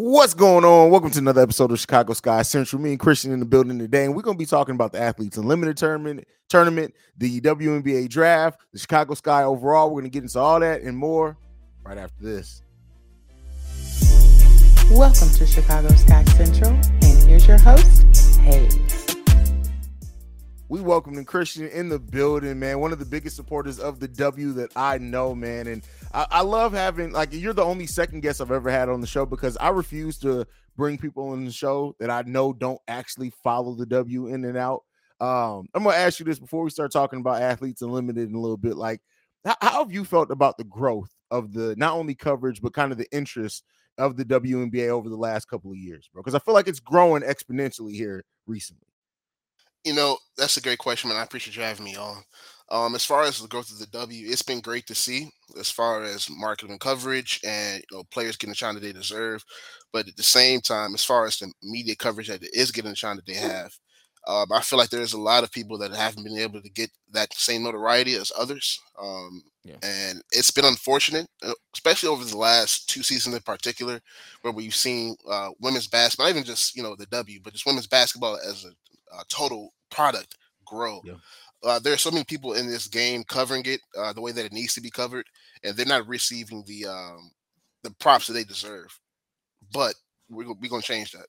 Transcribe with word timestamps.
What's 0.00 0.32
going 0.32 0.64
on? 0.64 0.92
Welcome 0.92 1.10
to 1.10 1.18
another 1.18 1.42
episode 1.42 1.72
of 1.72 1.80
Chicago 1.80 2.12
Sky 2.12 2.42
Central. 2.42 2.80
Me 2.80 2.90
and 2.90 3.00
Christian 3.00 3.32
in 3.32 3.40
the 3.40 3.44
building 3.44 3.80
today, 3.80 4.04
and 4.04 4.14
we're 4.14 4.22
going 4.22 4.36
to 4.36 4.38
be 4.38 4.46
talking 4.46 4.76
about 4.76 4.92
the 4.92 5.00
Athletes 5.00 5.36
Unlimited 5.36 5.76
tournament, 5.76 6.24
tournament, 6.48 6.94
the 7.16 7.40
WNBA 7.40 8.08
draft, 8.08 8.60
the 8.72 8.78
Chicago 8.78 9.14
Sky 9.14 9.42
overall. 9.42 9.88
We're 9.88 10.02
going 10.02 10.04
to 10.04 10.10
get 10.10 10.22
into 10.22 10.38
all 10.38 10.60
that 10.60 10.82
and 10.82 10.96
more 10.96 11.36
right 11.82 11.98
after 11.98 12.22
this. 12.22 12.62
Welcome 14.92 15.30
to 15.30 15.44
Chicago 15.44 15.88
Sky 15.88 16.22
Central, 16.26 16.74
and 17.02 17.28
here's 17.28 17.48
your 17.48 17.58
host, 17.58 18.04
Haize. 18.42 19.07
We 20.70 20.82
welcome 20.82 21.24
Christian 21.24 21.66
in 21.66 21.88
the 21.88 21.98
building, 21.98 22.58
man. 22.58 22.78
One 22.78 22.92
of 22.92 22.98
the 22.98 23.06
biggest 23.06 23.36
supporters 23.36 23.78
of 23.78 24.00
the 24.00 24.08
W 24.08 24.52
that 24.52 24.70
I 24.76 24.98
know, 24.98 25.34
man. 25.34 25.66
And 25.66 25.82
I, 26.12 26.26
I, 26.30 26.42
love 26.42 26.74
having 26.74 27.10
like 27.10 27.32
you're 27.32 27.54
the 27.54 27.64
only 27.64 27.86
second 27.86 28.20
guest 28.20 28.42
I've 28.42 28.52
ever 28.52 28.70
had 28.70 28.90
on 28.90 29.00
the 29.00 29.06
show 29.06 29.24
because 29.24 29.56
I 29.56 29.70
refuse 29.70 30.18
to 30.18 30.46
bring 30.76 30.98
people 30.98 31.30
on 31.30 31.46
the 31.46 31.52
show 31.52 31.96
that 32.00 32.10
I 32.10 32.20
know 32.26 32.52
don't 32.52 32.80
actually 32.86 33.30
follow 33.42 33.76
the 33.76 33.86
W 33.86 34.26
in 34.26 34.44
and 34.44 34.58
out. 34.58 34.82
Um, 35.22 35.68
I'm 35.72 35.84
gonna 35.84 35.96
ask 35.96 36.18
you 36.18 36.26
this 36.26 36.38
before 36.38 36.64
we 36.64 36.70
start 36.70 36.92
talking 36.92 37.20
about 37.20 37.40
athletes 37.40 37.80
unlimited 37.80 38.28
in 38.28 38.34
a 38.34 38.40
little 38.40 38.58
bit. 38.58 38.76
Like, 38.76 39.00
how, 39.46 39.56
how 39.62 39.84
have 39.84 39.92
you 39.92 40.04
felt 40.04 40.30
about 40.30 40.58
the 40.58 40.64
growth 40.64 41.14
of 41.30 41.54
the 41.54 41.76
not 41.76 41.94
only 41.94 42.14
coverage 42.14 42.60
but 42.60 42.74
kind 42.74 42.92
of 42.92 42.98
the 42.98 43.08
interest 43.10 43.64
of 43.96 44.18
the 44.18 44.24
WNBA 44.26 44.90
over 44.90 45.08
the 45.08 45.16
last 45.16 45.46
couple 45.46 45.70
of 45.70 45.78
years, 45.78 46.10
bro? 46.12 46.22
Because 46.22 46.34
I 46.34 46.40
feel 46.40 46.52
like 46.52 46.68
it's 46.68 46.78
growing 46.78 47.22
exponentially 47.22 47.94
here 47.94 48.22
recently. 48.46 48.88
You 49.88 49.94
know, 49.94 50.18
that's 50.36 50.58
a 50.58 50.60
great 50.60 50.78
question, 50.78 51.08
man. 51.08 51.18
I 51.18 51.22
appreciate 51.22 51.56
you 51.56 51.62
having 51.62 51.86
me 51.86 51.96
on. 51.96 52.22
Um, 52.70 52.94
as 52.94 53.06
far 53.06 53.22
as 53.22 53.40
the 53.40 53.48
growth 53.48 53.72
of 53.72 53.78
the 53.78 53.86
W, 53.86 54.30
it's 54.30 54.42
been 54.42 54.60
great 54.60 54.86
to 54.88 54.94
see 54.94 55.30
as 55.58 55.70
far 55.70 56.02
as 56.04 56.28
marketing 56.28 56.78
coverage 56.78 57.40
and 57.42 57.82
you 57.90 57.96
know 57.96 58.04
players 58.10 58.36
getting 58.36 58.50
the 58.50 58.54
shine 58.54 58.74
that 58.74 58.82
they 58.82 58.92
deserve. 58.92 59.42
But 59.90 60.06
at 60.06 60.16
the 60.16 60.22
same 60.22 60.60
time, 60.60 60.92
as 60.92 61.06
far 61.06 61.24
as 61.24 61.38
the 61.38 61.50
media 61.62 61.96
coverage 61.96 62.28
that 62.28 62.42
is 62.52 62.70
getting 62.70 62.90
the 62.90 62.96
shine 62.96 63.16
that 63.16 63.24
they 63.24 63.32
have, 63.32 63.72
um, 64.26 64.52
I 64.52 64.60
feel 64.60 64.78
like 64.78 64.90
there's 64.90 65.14
a 65.14 65.20
lot 65.20 65.42
of 65.42 65.50
people 65.50 65.78
that 65.78 65.94
haven't 65.94 66.24
been 66.24 66.36
able 66.36 66.60
to 66.60 66.68
get 66.68 66.90
that 67.12 67.32
same 67.32 67.62
notoriety 67.62 68.12
as 68.12 68.30
others. 68.38 68.78
Um, 69.00 69.42
yeah. 69.64 69.76
And 69.82 70.20
it's 70.32 70.50
been 70.50 70.66
unfortunate, 70.66 71.28
uh, 71.42 71.54
especially 71.74 72.10
over 72.10 72.26
the 72.26 72.36
last 72.36 72.90
two 72.90 73.02
seasons 73.02 73.34
in 73.34 73.40
particular, 73.40 74.00
where 74.42 74.52
we've 74.52 74.74
seen 74.74 75.16
uh, 75.26 75.48
women's 75.60 75.88
basketball, 75.88 76.26
not 76.26 76.32
even 76.32 76.44
just 76.44 76.76
you 76.76 76.82
know 76.82 76.94
the 76.94 77.06
W, 77.06 77.40
but 77.42 77.54
just 77.54 77.64
women's 77.64 77.86
basketball 77.86 78.38
as 78.46 78.66
a 78.66 78.68
uh, 79.16 79.22
total 79.30 79.72
product 79.90 80.36
grow. 80.64 81.00
Yeah. 81.04 81.14
Uh, 81.64 81.78
there 81.78 81.92
are 81.92 81.98
so 81.98 82.10
many 82.10 82.24
people 82.24 82.52
in 82.54 82.68
this 82.68 82.86
game 82.86 83.24
covering 83.24 83.64
it 83.66 83.80
uh, 83.96 84.12
the 84.12 84.20
way 84.20 84.30
that 84.32 84.44
it 84.44 84.52
needs 84.52 84.74
to 84.74 84.80
be 84.80 84.90
covered, 84.90 85.26
and 85.64 85.76
they're 85.76 85.86
not 85.86 86.06
receiving 86.06 86.62
the 86.66 86.86
um, 86.86 87.30
the 87.82 87.90
props 87.98 88.26
that 88.26 88.34
they 88.34 88.44
deserve. 88.44 88.96
But 89.72 89.94
we're, 90.30 90.52
we're 90.52 90.70
going 90.70 90.82
to 90.82 90.86
change 90.86 91.12
that. 91.12 91.26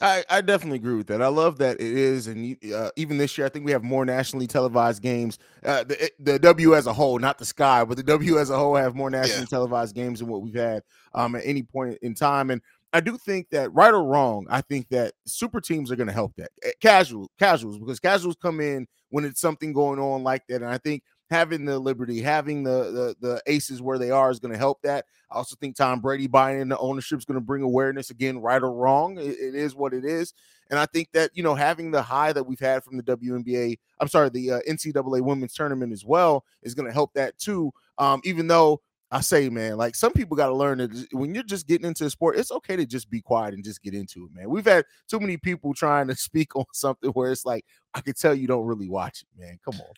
I, 0.00 0.24
I 0.28 0.40
definitely 0.40 0.78
agree 0.78 0.96
with 0.96 1.06
that. 1.06 1.22
I 1.22 1.28
love 1.28 1.58
that 1.58 1.80
it 1.80 1.92
is, 1.92 2.26
and 2.26 2.56
uh, 2.74 2.90
even 2.96 3.16
this 3.16 3.38
year, 3.38 3.46
I 3.46 3.48
think 3.48 3.64
we 3.64 3.70
have 3.70 3.84
more 3.84 4.04
nationally 4.04 4.48
televised 4.48 5.00
games. 5.02 5.38
Uh, 5.64 5.84
the, 5.84 6.10
the 6.18 6.38
W 6.40 6.74
as 6.74 6.88
a 6.88 6.92
whole, 6.92 7.18
not 7.20 7.38
the 7.38 7.44
Sky, 7.44 7.84
but 7.84 7.96
the 7.96 8.02
W 8.02 8.38
as 8.38 8.50
a 8.50 8.58
whole 8.58 8.74
have 8.74 8.96
more 8.96 9.08
nationally 9.08 9.42
yeah. 9.42 9.46
televised 9.46 9.94
games 9.94 10.18
than 10.18 10.26
what 10.26 10.42
we've 10.42 10.56
had 10.56 10.82
um, 11.14 11.36
at 11.36 11.42
any 11.44 11.62
point 11.62 11.96
in 12.02 12.12
time. 12.12 12.50
And 12.50 12.60
I 12.94 13.00
do 13.00 13.18
think 13.18 13.50
that 13.50 13.74
right 13.74 13.92
or 13.92 14.04
wrong, 14.04 14.46
I 14.48 14.60
think 14.60 14.88
that 14.90 15.14
super 15.26 15.60
teams 15.60 15.90
are 15.90 15.96
going 15.96 16.06
to 16.06 16.12
help 16.12 16.36
that 16.36 16.50
eh, 16.62 16.70
casual 16.80 17.28
casuals 17.40 17.76
because 17.76 17.98
casuals 17.98 18.36
come 18.40 18.60
in 18.60 18.86
when 19.10 19.24
it's 19.24 19.40
something 19.40 19.72
going 19.72 19.98
on 19.98 20.22
like 20.22 20.46
that, 20.48 20.62
and 20.62 20.70
I 20.70 20.78
think 20.78 21.02
having 21.28 21.64
the 21.64 21.76
liberty, 21.76 22.22
having 22.22 22.62
the 22.62 23.16
the, 23.20 23.28
the 23.28 23.42
aces 23.48 23.82
where 23.82 23.98
they 23.98 24.12
are 24.12 24.30
is 24.30 24.38
going 24.38 24.52
to 24.52 24.58
help 24.58 24.80
that. 24.82 25.06
I 25.28 25.34
also 25.34 25.56
think 25.56 25.74
Tom 25.74 26.00
Brady 26.00 26.28
buying 26.28 26.60
into 26.60 26.78
ownership 26.78 27.18
is 27.18 27.24
going 27.24 27.34
to 27.34 27.44
bring 27.44 27.62
awareness 27.62 28.10
again, 28.10 28.38
right 28.38 28.62
or 28.62 28.72
wrong. 28.72 29.18
It, 29.18 29.38
it 29.40 29.54
is 29.56 29.74
what 29.74 29.92
it 29.92 30.04
is, 30.04 30.32
and 30.70 30.78
I 30.78 30.86
think 30.86 31.08
that 31.14 31.32
you 31.34 31.42
know 31.42 31.56
having 31.56 31.90
the 31.90 32.02
high 32.02 32.32
that 32.32 32.44
we've 32.44 32.60
had 32.60 32.84
from 32.84 32.96
the 32.96 33.02
WNBA, 33.02 33.76
I'm 33.98 34.08
sorry, 34.08 34.28
the 34.28 34.52
uh, 34.52 34.60
NCAA 34.68 35.20
women's 35.20 35.54
tournament 35.54 35.92
as 35.92 36.04
well 36.04 36.44
is 36.62 36.76
going 36.76 36.86
to 36.86 36.94
help 36.94 37.12
that 37.14 37.36
too. 37.38 37.72
Um, 37.98 38.20
even 38.22 38.46
though 38.46 38.80
I 39.14 39.20
say, 39.20 39.48
man, 39.48 39.76
like 39.76 39.94
some 39.94 40.12
people 40.12 40.36
got 40.36 40.48
to 40.48 40.56
learn 40.56 40.78
that 40.78 41.06
when 41.12 41.32
you're 41.36 41.44
just 41.44 41.68
getting 41.68 41.86
into 41.86 42.04
a 42.04 42.10
sport, 42.10 42.36
it's 42.36 42.50
okay 42.50 42.74
to 42.74 42.84
just 42.84 43.08
be 43.08 43.20
quiet 43.20 43.54
and 43.54 43.62
just 43.62 43.80
get 43.80 43.94
into 43.94 44.24
it, 44.24 44.34
man. 44.34 44.50
We've 44.50 44.64
had 44.64 44.84
too 45.08 45.20
many 45.20 45.36
people 45.36 45.72
trying 45.72 46.08
to 46.08 46.16
speak 46.16 46.56
on 46.56 46.64
something 46.72 47.10
where 47.10 47.30
it's 47.30 47.46
like, 47.46 47.64
I 47.94 48.00
can 48.00 48.14
tell 48.14 48.34
you 48.34 48.48
don't 48.48 48.66
really 48.66 48.88
watch 48.88 49.22
it, 49.22 49.40
man. 49.40 49.60
Come 49.64 49.80
on. 49.80 49.94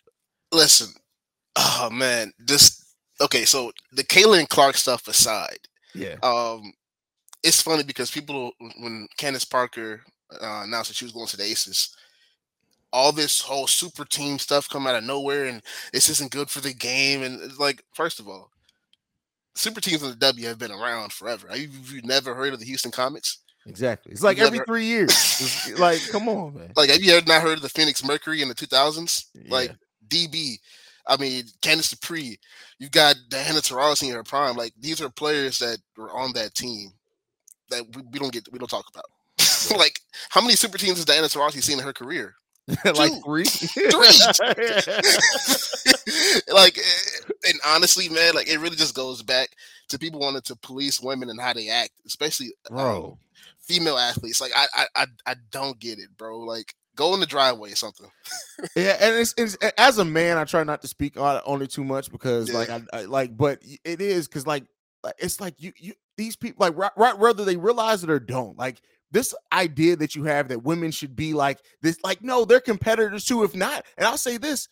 Listen, 0.51 0.89
oh 1.55 1.89
man, 1.91 2.31
this 2.37 2.93
okay. 3.19 3.43
So 3.43 3.71
the 3.91 4.03
Caitlin 4.03 4.47
Clark 4.47 4.75
stuff 4.75 5.07
aside, 5.07 5.67
yeah. 5.95 6.17
Um, 6.21 6.71
it's 7.41 7.63
funny 7.63 7.81
because 7.81 8.11
people 8.11 8.51
when 8.59 9.07
Candace 9.17 9.45
Parker 9.45 10.03
uh, 10.31 10.61
announced 10.63 10.91
that 10.91 10.95
she 10.95 11.05
was 11.05 11.11
going 11.11 11.25
to 11.25 11.37
the 11.37 11.43
Aces, 11.43 11.97
all 12.93 13.11
this 13.11 13.41
whole 13.41 13.65
super 13.65 14.05
team 14.05 14.37
stuff 14.37 14.69
come 14.69 14.85
out 14.85 14.95
of 14.95 15.03
nowhere, 15.03 15.45
and 15.45 15.63
this 15.91 16.07
isn't 16.07 16.31
good 16.31 16.51
for 16.51 16.61
the 16.61 16.73
game. 16.73 17.23
And 17.23 17.57
like, 17.57 17.83
first 17.95 18.19
of 18.19 18.27
all, 18.27 18.51
super 19.57 19.81
teams 19.81 20.03
in 20.03 20.09
the 20.09 20.15
W 20.15 20.47
have 20.47 20.59
been 20.59 20.71
around 20.71 21.11
forever. 21.11 21.47
Have 21.49 21.59
you, 21.59 21.69
you 21.91 22.01
never 22.03 22.35
heard 22.35 22.53
of 22.53 22.59
the 22.59 22.65
Houston 22.65 22.91
Comets? 22.91 23.39
Exactly. 23.65 24.13
It's 24.13 24.23
like 24.23 24.39
every 24.39 24.59
three 24.59 24.85
years. 24.85 25.69
like, 25.79 25.99
come 26.09 26.29
on, 26.29 26.55
man. 26.55 26.71
Like, 26.75 26.89
have 26.89 27.01
you 27.01 27.13
ever 27.13 27.25
not 27.25 27.41
heard 27.41 27.57
of 27.57 27.61
the 27.61 27.69
Phoenix 27.69 28.03
Mercury 28.03 28.41
in 28.41 28.47
the 28.47 28.55
2000s? 28.55 29.25
Yeah. 29.33 29.51
Like, 29.51 29.75
DB. 30.07 30.57
I 31.05 31.17
mean, 31.17 31.43
Candice 31.61 31.89
Dupree. 31.89 32.39
You've 32.79 32.91
got 32.91 33.15
Diana 33.29 33.59
Taurasi 33.59 34.09
in 34.09 34.15
her 34.15 34.23
prime. 34.23 34.55
Like, 34.55 34.73
these 34.79 35.01
are 35.01 35.09
players 35.09 35.59
that 35.59 35.79
were 35.97 36.11
on 36.11 36.33
that 36.33 36.55
team 36.55 36.91
that 37.69 37.83
we, 37.95 38.03
we 38.11 38.19
don't 38.19 38.31
get, 38.31 38.47
we 38.51 38.59
don't 38.59 38.69
talk 38.69 38.85
about. 38.89 39.05
like, 39.77 39.99
how 40.29 40.41
many 40.41 40.55
super 40.55 40.77
teams 40.77 40.97
has 40.97 41.05
Diana 41.05 41.27
Taurasi 41.27 41.61
seen 41.61 41.79
in 41.79 41.83
her 41.83 41.93
career? 41.93 42.35
like 42.95 43.13
three, 43.23 43.45
three. 43.45 43.89
like, 46.53 46.77
eh, 46.77 47.16
and 47.45 47.59
honestly, 47.65 48.09
man, 48.09 48.33
like 48.35 48.47
it 48.47 48.59
really 48.59 48.75
just 48.75 48.95
goes 48.95 49.23
back 49.23 49.49
to 49.89 49.99
people 49.99 50.19
wanting 50.19 50.41
to 50.41 50.55
police 50.55 51.01
women 51.01 51.29
and 51.29 51.39
how 51.39 51.53
they 51.53 51.69
act, 51.69 51.91
especially 52.05 52.51
bro. 52.69 53.05
Um, 53.05 53.17
female 53.67 53.97
athletes. 53.97 54.41
Like, 54.41 54.53
I, 54.55 54.85
I, 54.95 55.05
I, 55.25 55.35
don't 55.51 55.77
get 55.79 55.99
it, 55.99 56.15
bro. 56.17 56.39
Like, 56.39 56.73
go 56.95 57.13
in 57.13 57.19
the 57.19 57.25
driveway 57.25 57.73
or 57.73 57.75
something. 57.75 58.09
yeah, 58.75 58.97
and 58.99 59.15
it's, 59.15 59.33
it's, 59.37 59.55
as 59.77 59.97
a 59.97 60.05
man, 60.05 60.37
I 60.37 60.45
try 60.45 60.63
not 60.63 60.81
to 60.81 60.87
speak 60.87 61.19
on 61.19 61.41
only 61.45 61.67
too 61.67 61.83
much 61.83 62.11
because, 62.11 62.49
yeah. 62.49 62.57
like, 62.57 62.69
I, 62.69 62.81
I 62.93 63.01
like, 63.03 63.35
but 63.35 63.61
it 63.83 64.01
is 64.01 64.27
because, 64.27 64.47
like, 64.47 64.63
it's 65.19 65.39
like 65.39 65.55
you, 65.57 65.71
you 65.77 65.93
these 66.17 66.35
people, 66.35 66.65
like, 66.65 66.77
right, 66.77 66.91
right, 66.97 67.17
whether 67.17 67.45
they 67.45 67.57
realize 67.57 68.03
it 68.03 68.09
or 68.09 68.19
don't, 68.19 68.57
like 68.57 68.81
this 69.11 69.33
idea 69.53 69.95
that 69.95 70.15
you 70.15 70.23
have 70.25 70.49
that 70.49 70.63
women 70.63 70.91
should 70.91 71.15
be 71.15 71.33
like 71.33 71.59
this, 71.81 71.97
like, 72.03 72.21
no, 72.21 72.43
they're 72.43 72.59
competitors 72.59 73.23
too. 73.23 73.43
If 73.43 73.55
not, 73.55 73.85
and 73.97 74.05
I'll 74.05 74.17
say 74.17 74.37
this 74.37 74.67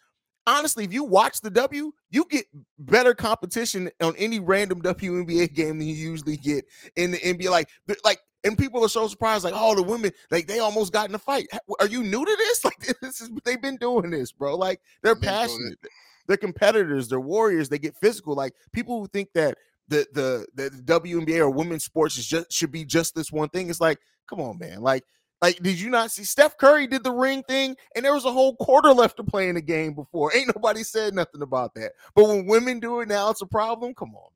honestly, 0.48 0.84
if 0.84 0.94
you 0.94 1.04
watch 1.04 1.42
the 1.42 1.50
W, 1.50 1.92
you 2.10 2.26
get 2.30 2.46
better 2.80 3.14
competition 3.14 3.90
on 4.02 4.16
any 4.18 4.40
random 4.40 4.82
WNBA 4.82 5.54
game 5.54 5.80
than 5.80 5.88
you 5.88 5.96
usually 5.96 6.38
get 6.38 6.66
in 6.96 7.12
the 7.12 7.18
NBA. 7.18 7.50
Like, 7.50 7.70
like, 8.04 8.20
and 8.44 8.58
people 8.58 8.84
are 8.86 8.90
so 8.90 9.08
surprised, 9.08 9.44
like, 9.44 9.56
oh, 9.56 9.76
the 9.76 9.82
women, 9.82 10.12
like, 10.30 10.48
they 10.48 10.60
almost 10.60 10.94
got 10.94 11.10
in 11.10 11.16
a 11.16 11.20
fight. 11.20 11.48
Are 11.80 11.88
you 11.88 12.04
new 12.04 12.24
to 12.24 12.36
this? 12.38 12.64
Like, 12.66 12.96
this 13.02 13.22
is 13.22 13.30
they've 13.44 13.62
been 13.62 13.78
doing 13.78 14.10
this, 14.10 14.32
bro. 14.32 14.56
Like, 14.56 14.82
they're 15.02 15.16
passionate, 15.16 15.78
they're 16.28 16.38
competitors, 16.38 17.08
they're 17.08 17.20
warriors, 17.20 17.70
they 17.70 17.80
get 17.80 17.96
physical. 17.98 18.36
Like, 18.36 18.54
people 18.72 19.00
who 19.00 19.08
think 19.08 19.30
that 19.34 19.58
the 19.88 20.06
the 20.14 20.48
the 20.56 21.00
WNBA 21.00 21.40
or 21.40 21.50
women's 21.50 21.84
sports 21.84 22.18
is 22.18 22.26
just 22.26 22.52
should 22.52 22.72
be 22.72 22.86
just 22.86 23.16
this 23.16 23.32
one 23.32 23.50
thing. 23.50 23.70
It's 23.70 23.82
like, 23.82 24.00
come 24.28 24.42
on, 24.42 24.58
man. 24.58 24.82
Like, 24.82 25.04
like, 25.42 25.62
did 25.62 25.80
you 25.80 25.90
not 25.90 26.12
see 26.12 26.24
Steph 26.24 26.58
Curry 26.58 26.88
did 26.88 27.04
the 27.04 27.12
ring 27.12 27.44
thing, 27.44 27.76
and 27.96 28.04
there 28.04 28.14
was 28.14 28.26
a 28.26 28.32
whole 28.32 28.56
quarter 28.56 28.92
left 28.94 29.18
to 29.18 29.24
play 29.24 29.50
in 29.50 29.56
the 29.56 29.62
game 29.62 29.94
before? 29.94 30.36
Ain't 30.36 30.56
nobody 30.56 30.84
said 30.84 31.14
nothing 31.14 31.42
about 31.42 31.74
that. 31.76 31.92
But 32.16 32.28
when 32.28 32.46
women 32.46 32.80
do 32.80 33.02
it 33.02 33.08
now, 33.08 33.30
it's 33.30 33.42
a 33.42 33.46
problem. 33.46 33.94
Come 33.94 34.16
on, 34.16 34.30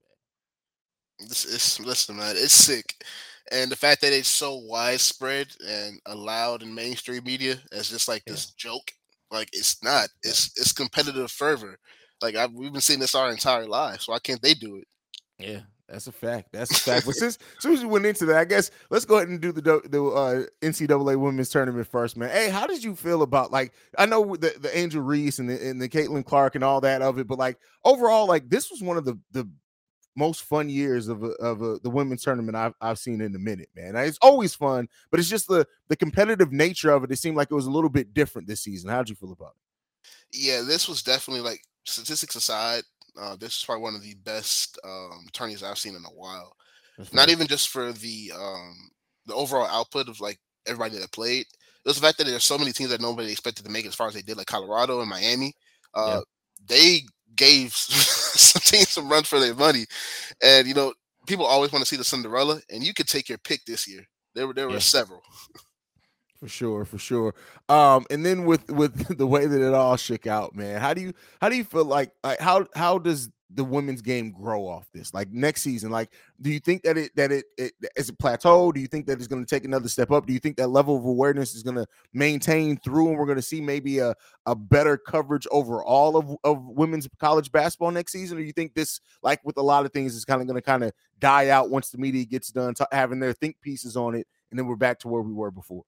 man. 1.20 1.30
This 1.30 1.46
is 1.46 1.80
listen, 1.86 2.18
man. 2.18 2.36
It's 2.38 2.54
sick, 2.54 3.04
and 3.52 3.72
the 3.72 3.76
fact 3.76 4.02
that 4.02 4.14
it's 4.14 4.28
so 4.28 4.56
widespread 4.56 5.48
and 5.66 6.00
allowed 6.06 6.64
in 6.64 6.76
mainstream 6.76 7.24
media 7.24 7.58
as 7.72 7.90
just 7.90 8.08
like 8.08 8.24
this 8.26 8.48
joke, 8.52 8.92
like 9.32 9.50
it's 9.54 9.84
not. 9.84 10.10
It's 10.24 10.52
it's 10.58 10.72
competitive 10.72 11.32
fervor. 11.32 11.80
Like 12.22 12.36
I've, 12.36 12.52
we've 12.52 12.74
been 12.74 12.82
seeing 12.82 13.00
this 13.00 13.16
our 13.16 13.32
entire 13.32 13.66
lives. 13.66 14.06
So 14.06 14.12
why 14.12 14.20
can't 14.20 14.42
they 14.42 14.54
do 14.54 14.78
it? 14.78 14.88
Yeah, 15.38 15.62
that's 15.90 16.08
a 16.08 16.12
fact. 16.12 16.50
That's 16.52 16.72
a 16.72 16.76
fact. 16.76 17.06
but 17.06 17.16
since 17.16 17.38
as 17.58 17.66
we 17.66 17.86
went 17.86 18.06
into 18.06 18.26
that, 18.28 18.38
I 18.38 18.46
guess 18.46 18.70
let's 18.90 19.06
go 19.06 19.18
ahead 19.18 19.30
and 19.30 19.42
do 19.42 19.52
the 19.52 19.62
the 19.62 20.04
uh, 20.04 20.44
NCAA 20.62 21.18
women's 21.18 21.50
tournament 21.50 21.88
first, 21.88 22.16
man. 22.16 22.30
Hey, 22.30 22.50
how 22.50 22.68
did 22.68 22.84
you 22.84 22.96
feel 22.96 23.24
about 23.24 23.52
like 23.52 23.74
I 23.98 24.06
know 24.06 24.36
the, 24.36 24.54
the 24.60 24.78
Angel 24.78 25.02
Reese 25.02 25.40
and 25.40 25.50
the 25.50 25.68
and 25.68 25.82
the 25.82 25.90
Caitlin 25.90 26.26
Clark 26.26 26.56
and 26.56 26.64
all 26.64 26.82
that 26.82 27.02
of 27.02 27.18
it, 27.18 27.28
but 27.28 27.40
like 27.40 27.58
overall, 27.84 28.28
like 28.28 28.50
this 28.50 28.70
was 28.70 28.82
one 28.82 28.98
of 28.98 29.06
the 29.06 29.18
the 29.32 29.50
most 30.16 30.44
fun 30.44 30.70
years 30.70 31.08
of 31.08 31.24
a, 31.24 31.30
of 31.40 31.62
a, 31.62 31.80
the 31.80 31.90
women's 31.90 32.22
tournament 32.22 32.56
I've, 32.56 32.74
I've 32.82 33.00
seen 33.00 33.22
in 33.22 33.34
a 33.36 33.40
minute, 33.40 33.70
man. 33.76 33.96
It's 33.96 34.20
always 34.22 34.54
fun, 34.54 34.90
but 35.10 35.20
it's 35.20 35.30
just 35.30 35.48
the 35.48 35.66
the 35.88 35.96
competitive 35.96 36.52
nature 36.52 36.92
of 36.92 37.04
it. 37.04 37.12
It 37.12 37.18
seemed 37.18 37.38
like 37.38 37.50
it 37.50 37.56
was 37.56 37.68
a 37.68 37.72
little 37.72 37.90
bit 37.90 38.14
different 38.14 38.48
this 38.48 38.62
season. 38.62 38.90
How 38.90 39.00
did 39.00 39.10
you 39.10 39.16
feel 39.16 39.32
about 39.32 39.54
it? 39.56 40.38
Yeah, 40.38 40.62
this 40.62 40.88
was 40.88 41.02
definitely 41.02 41.42
like 41.42 41.64
statistics 41.86 42.36
aside, 42.36 42.84
uh, 43.20 43.36
this 43.36 43.58
is 43.58 43.64
probably 43.66 43.84
one 43.84 43.96
of 43.96 44.02
the 44.04 44.16
best 44.16 44.80
um, 44.84 45.26
tourneys 45.34 45.64
I've 45.64 45.78
seen 45.78 45.96
in 45.96 46.04
a 46.06 46.10
while. 46.10 46.54
Not 47.14 47.30
even 47.30 47.48
just 47.48 47.70
for 47.70 47.92
the 47.94 48.32
um 48.36 48.90
the 49.26 49.34
overall 49.36 49.66
output 49.68 50.10
of 50.10 50.20
like 50.20 50.40
everybody 50.68 50.98
that 51.00 51.12
played. 51.12 51.42
It 51.42 51.88
was 51.88 51.96
the 51.96 52.02
fact 52.06 52.18
that 52.20 52.26
there's 52.26 52.44
so 52.44 52.58
many 52.58 52.72
teams 52.72 52.90
that 52.92 53.02
nobody 53.02 53.32
expected 53.32 53.66
to 53.66 53.72
make 53.72 53.86
as 53.86 53.96
far 53.96 54.08
as 54.08 54.14
they 54.14 54.22
did, 54.22 54.38
like 54.38 54.48
Colorado 54.48 55.00
and 55.02 55.10
Miami. 55.10 55.54
Uh, 55.94 56.22
They 56.68 57.02
gave 57.36 57.74
some 57.76 58.62
teams 58.62 58.90
some 58.90 59.10
run 59.10 59.24
for 59.24 59.40
their 59.40 59.56
money, 59.56 59.86
and 60.42 60.68
you 60.68 60.74
know 60.74 60.94
people 61.28 61.46
always 61.46 61.72
want 61.72 61.84
to 61.84 61.90
see 61.90 61.96
the 61.98 62.04
Cinderella, 62.04 62.62
and 62.70 62.84
you 62.84 62.94
could 62.94 63.08
take 63.08 63.30
your 63.30 63.38
pick 63.40 63.66
this 63.66 63.88
year. 63.88 64.04
There 64.36 64.48
were 64.48 64.54
there 64.54 64.70
were 64.70 64.76
Yeah. 64.76 64.80
several. 64.80 65.24
For 66.40 66.48
sure, 66.48 66.86
for 66.86 66.98
sure. 66.98 67.36
Um, 67.68 68.06
and 68.10 68.26
then 68.26 68.46
with 68.46 68.72
with 68.72 69.18
the 69.18 69.28
way 69.28 69.46
that 69.46 69.62
it 69.62 69.74
all 69.74 69.98
shook 69.98 70.26
out, 70.26 70.56
man, 70.56 70.80
how 70.80 70.94
do 70.94 71.02
you 71.02 71.14
how 71.42 71.50
do 71.50 71.58
you 71.58 71.66
feel 71.66 71.84
like 71.86 72.12
like 72.24 72.40
how 72.40 72.66
how 72.76 72.98
does 72.98 73.30
the 73.52 73.64
women's 73.64 74.02
game 74.02 74.32
grow 74.32 74.66
off 74.66 74.88
this? 74.94 75.14
Like 75.14 75.30
next 75.34 75.64
season, 75.64 75.92
like 75.92 76.14
do 76.40 76.50
you 76.50 76.62
think 76.62 76.84
that 76.84 76.98
it 76.98 77.14
that 77.18 77.34
it, 77.34 77.44
it 77.58 77.74
is 77.98 78.08
a 78.08 78.14
plateau? 78.14 78.72
Do 78.72 78.80
you 78.80 78.88
think 78.88 79.06
that 79.08 79.18
it's 79.18 79.28
going 79.28 79.44
to 79.46 79.50
take 79.56 79.66
another 79.66 79.90
step 79.90 80.12
up? 80.12 80.28
Do 80.28 80.32
you 80.32 80.40
think 80.40 80.56
that 80.58 80.70
level 80.70 80.96
of 80.96 81.04
awareness 81.04 81.56
is 81.56 81.62
going 81.62 81.76
to 81.76 81.86
maintain 82.14 82.78
through, 82.78 83.10
and 83.10 83.18
we're 83.18 83.26
going 83.26 83.36
to 83.36 83.42
see 83.42 83.60
maybe 83.60 84.00
a 84.00 84.16
a 84.46 84.56
better 84.56 84.96
coverage 84.98 85.46
overall 85.52 86.16
of 86.16 86.38
of 86.46 86.64
women's 86.68 87.10
college 87.20 87.52
basketball 87.52 87.92
next 87.92 88.14
season? 88.14 88.38
Or 88.38 88.42
you 88.42 88.54
think 88.54 88.76
this, 88.76 89.02
like 89.22 89.44
with 89.44 89.58
a 89.58 89.62
lot 89.62 89.86
of 89.86 89.92
things, 89.92 90.16
is 90.16 90.24
kind 90.24 90.40
of 90.40 90.48
going 90.48 90.56
to 90.56 90.62
kind 90.62 90.86
of 90.86 90.94
die 91.20 91.50
out 91.50 91.70
once 91.70 91.90
the 91.90 91.98
media 91.98 92.24
gets 92.24 92.50
done 92.50 92.76
t- 92.76 92.86
having 92.94 93.20
their 93.20 93.34
think 93.34 93.58
pieces 93.62 93.98
on 93.98 94.16
it, 94.16 94.26
and 94.52 94.58
then 94.58 94.68
we're 94.68 94.78
back 94.78 95.00
to 95.00 95.10
where 95.10 95.22
we 95.22 95.34
were 95.34 95.52
before? 95.52 95.84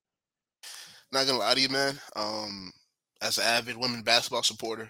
Not 1.11 1.25
gonna 1.27 1.39
lie 1.39 1.53
to 1.53 1.59
you, 1.61 1.69
man. 1.69 1.99
Um, 2.15 2.71
as 3.21 3.37
an 3.37 3.43
avid 3.43 3.77
women 3.77 4.01
basketball 4.01 4.43
supporter, 4.43 4.89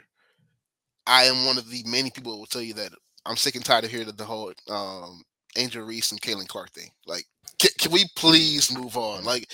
I 1.08 1.24
am 1.24 1.46
one 1.46 1.58
of 1.58 1.70
the 1.70 1.84
many 1.86 2.12
people 2.12 2.32
that 2.34 2.38
will 2.38 2.46
tell 2.46 2.62
you 2.62 2.74
that 2.76 2.92
I'm 3.26 3.36
sick 3.36 3.56
and 3.56 3.66
tired 3.66 3.84
of 3.84 3.92
hearing 3.92 4.12
the 4.16 4.24
whole 4.26 4.54
um 4.70 5.24
Angel 5.58 5.84
Reese 5.84 6.12
and 6.12 6.22
Caitlin 6.22 6.48
Clark 6.48 6.72
thing. 6.72 6.90
Like, 7.06 7.26
can, 7.60 7.72
can 7.78 7.92
we 7.92 8.06
please 8.16 8.74
move 8.76 8.96
on? 8.98 9.24
Like, 9.26 9.50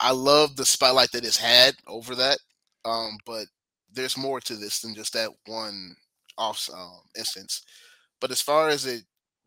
I 0.00 0.12
love 0.12 0.56
the 0.56 0.64
spotlight 0.66 1.12
that 1.12 1.24
it's 1.24 1.36
had 1.38 1.74
over 1.86 2.14
that, 2.16 2.38
um, 2.84 3.16
but 3.24 3.46
there's 3.92 4.16
more 4.16 4.40
to 4.40 4.56
this 4.56 4.80
than 4.80 4.94
just 4.94 5.12
that 5.14 5.30
one 5.46 5.94
off 6.36 6.68
um, 6.74 7.00
instance. 7.16 7.62
But 8.20 8.30
as 8.30 8.42
far 8.42 8.68
as 8.68 8.84
it 8.86 9.04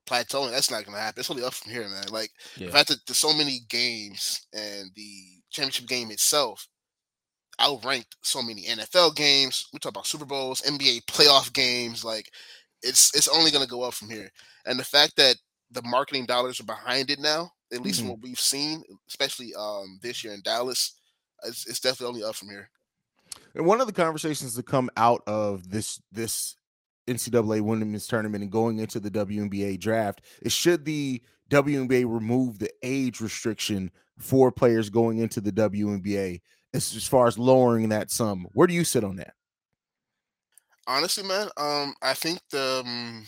plateauing, 0.08 0.52
that's 0.52 0.72
not 0.72 0.86
gonna 0.86 1.00
happen. 1.00 1.20
It's 1.20 1.30
only 1.30 1.44
up 1.44 1.54
from 1.54 1.72
here, 1.72 1.88
man. 1.88 2.06
Like 2.10 2.32
Yeah. 2.58 2.68
the 2.68 2.72
fact 2.72 2.88
that 2.90 3.06
there's 3.06 3.18
so 3.18 3.34
many 3.34 3.60
games 3.70 4.48
and 4.54 4.90
the 4.96 5.42
championship 5.56 5.88
game 5.88 6.12
itself 6.12 6.68
outranked 7.60 8.16
so 8.22 8.42
many 8.42 8.64
NFL 8.64 9.16
games. 9.16 9.68
We 9.72 9.80
talk 9.80 9.92
about 9.92 10.08
Super 10.08 10.26
Bowls, 10.26 10.62
NBA 10.62 11.06
playoff 11.06 11.54
games. 11.54 12.04
Like 12.04 12.30
it's 12.82 13.16
it's 13.16 13.28
only 13.30 13.52
going 13.52 13.64
to 13.64 13.70
go 13.70 13.84
up 13.84 13.94
from 13.94 14.10
here. 14.10 14.30
And 14.66 14.80
the 14.80 14.84
fact 14.84 15.16
that 15.18 15.38
the 15.72 15.82
marketing 15.84 16.26
dollars 16.26 16.60
are 16.60 16.66
behind 16.66 17.10
it 17.10 17.20
now, 17.20 17.52
at 17.74 17.82
least 17.82 18.00
Mhm. 18.00 18.04
from 18.04 18.10
what 18.10 18.22
we've 18.22 18.40
seen, 18.40 18.84
especially 19.10 19.54
um 19.58 20.00
this 20.02 20.24
year 20.24 20.34
in 20.34 20.42
Dallas, 20.42 20.94
it's, 21.44 21.66
it's 21.68 21.80
definitely 21.80 22.16
only 22.16 22.24
up 22.30 22.36
from 22.36 22.50
here. 22.50 22.70
And 23.56 23.66
one 23.66 23.82
of 23.82 23.88
the 23.88 23.94
conversations 23.94 24.56
to 24.56 24.64
come 24.64 24.90
out 24.98 25.24
of 25.28 25.70
this 25.70 26.02
this 26.12 26.56
NCAA 27.08 27.62
women's 27.62 28.08
tournament 28.08 28.44
and 28.44 28.52
going 28.52 28.80
into 28.80 29.00
the 29.00 29.12
WNBA 29.12 29.80
draft 29.80 30.22
is 30.42 30.52
should 30.52 30.84
the 30.86 31.22
WNBA 31.50 32.04
remove 32.12 32.58
the 32.60 32.72
age 32.84 33.22
restriction 33.22 33.92
for 34.20 34.52
players 34.52 34.90
going 34.90 35.20
into 35.20 35.42
the 35.42 35.52
WNBA 35.52 36.42
as, 36.74 36.96
as 36.96 37.08
far 37.08 37.28
as 37.28 37.38
lowering 37.38 37.90
that 37.90 38.12
sum. 38.12 38.48
Where 38.54 38.68
do 38.68 38.74
you 38.74 38.84
sit 38.84 39.04
on 39.04 39.16
that? 39.18 39.34
Honestly, 40.88 41.24
man, 41.24 41.48
um, 41.58 41.96
I 42.02 42.14
think 42.14 42.40
the 42.52 42.84
um, 42.86 43.26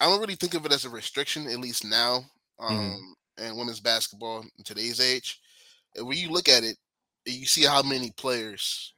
I 0.00 0.06
don't 0.06 0.20
really 0.20 0.36
think 0.36 0.54
of 0.54 0.64
it 0.64 0.72
as 0.72 0.84
a 0.84 0.90
restriction, 0.90 1.46
at 1.46 1.58
least 1.60 1.84
now, 1.84 2.24
um, 2.58 3.14
in 3.38 3.56
women's 3.56 3.80
basketball 3.80 4.42
in 4.58 4.64
today's 4.64 5.00
age. 5.00 5.40
And 5.96 6.06
when 6.06 6.16
you 6.16 6.30
look 6.30 6.48
at 6.48 6.64
it, 6.64 6.76
you 7.26 7.46
see 7.46 7.64
how 7.64 7.82
many 7.82 8.10
players 8.16 8.94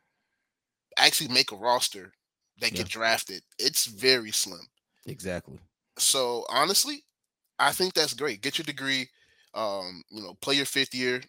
actually 0.96 1.28
make 1.28 1.52
a 1.52 1.56
roster 1.56 2.12
that 2.60 2.72
Yeah. 2.72 2.78
get 2.78 2.88
drafted. 2.88 3.42
It's 3.58 3.86
very 3.86 4.30
slim. 4.30 4.66
Exactly. 5.06 5.58
So 5.98 6.46
honestly, 6.48 7.04
I 7.58 7.72
think 7.72 7.94
that's 7.94 8.14
great. 8.14 8.40
Get 8.40 8.58
your 8.58 8.64
degree, 8.64 9.08
um, 9.56 10.02
you 10.10 10.22
know, 10.22 10.34
play 10.40 10.54
your 10.54 10.66
fifth 10.66 10.94
year, 10.94 11.20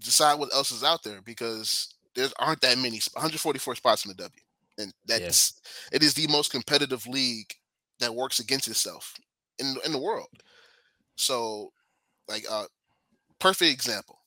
decide 0.00 0.38
what 0.38 0.52
else 0.52 0.70
is 0.72 0.84
out 0.84 1.02
there 1.02 1.20
because 1.22 1.94
there 2.14 2.28
aren't 2.38 2.60
that 2.62 2.76
many. 2.78 3.00
144 3.14 3.76
spots 3.76 4.04
in 4.04 4.10
the 4.10 4.14
W, 4.16 4.30
and 4.78 4.92
that's 5.06 5.54
it 5.92 6.02
is 6.02 6.14
the 6.14 6.26
most 6.28 6.50
competitive 6.50 7.06
league 7.06 7.52
that 8.00 8.14
works 8.14 8.40
against 8.40 8.68
itself 8.68 9.14
in 9.58 9.76
in 9.84 9.92
the 9.92 9.98
world. 9.98 10.28
So, 11.16 11.72
like, 12.28 12.44
uh, 12.50 12.64
perfect 13.38 13.72
example, 13.72 14.18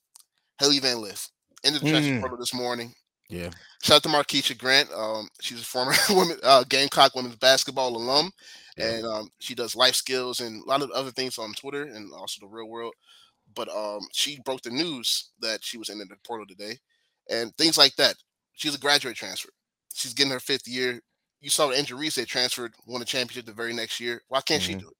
Hailey 0.58 0.78
Van 0.80 1.00
Lith 1.00 1.30
ended 1.64 1.82
the 1.82 1.90
transfer 1.90 2.12
Mm. 2.12 2.20
portal 2.20 2.38
this 2.38 2.54
morning. 2.54 2.94
Yeah. 3.28 3.50
Shout 3.82 3.96
out 3.96 4.02
to 4.04 4.08
Markeisha 4.08 4.56
Grant. 4.56 4.88
Um, 4.92 5.28
she's 5.40 5.60
a 5.60 5.64
former 5.64 5.92
women 6.10 6.38
uh, 6.44 6.64
Gamecock 6.68 7.14
women's 7.14 7.36
basketball 7.36 7.96
alum, 7.96 8.30
Yeah. 8.76 8.90
and 8.90 9.06
um, 9.06 9.28
she 9.38 9.54
does 9.54 9.74
life 9.76 9.94
skills 9.94 10.40
and 10.40 10.62
a 10.62 10.66
lot 10.66 10.82
of 10.82 10.90
other 10.90 11.10
things 11.10 11.38
on 11.38 11.52
Twitter 11.54 11.84
and 11.84 12.12
also 12.12 12.40
the 12.40 12.46
real 12.46 12.68
world. 12.68 12.94
But 13.54 13.68
um, 13.68 14.00
she 14.12 14.40
broke 14.44 14.62
the 14.62 14.70
news 14.70 15.30
that 15.40 15.62
she 15.64 15.78
was 15.78 15.88
in 15.88 15.98
the 15.98 16.06
portal 16.26 16.46
today, 16.46 16.78
and 17.30 17.56
things 17.56 17.78
like 17.78 17.94
that. 17.96 18.16
She's 18.54 18.74
a 18.74 18.78
graduate 18.78 19.16
transfer. 19.16 19.50
She's 19.94 20.14
getting 20.14 20.32
her 20.32 20.40
fifth 20.40 20.66
year. 20.66 21.00
You 21.40 21.50
saw 21.50 21.68
the 21.68 21.78
injury 21.78 21.98
Reese 22.00 22.16
they 22.16 22.24
transferred, 22.24 22.74
won 22.86 23.02
a 23.02 23.04
championship 23.04 23.46
the 23.46 23.52
very 23.52 23.72
next 23.72 24.00
year. 24.00 24.22
Why 24.28 24.40
can't 24.40 24.62
she 24.62 24.74
Mhm. 24.74 24.80
do 24.80 24.88
it? 24.88 24.96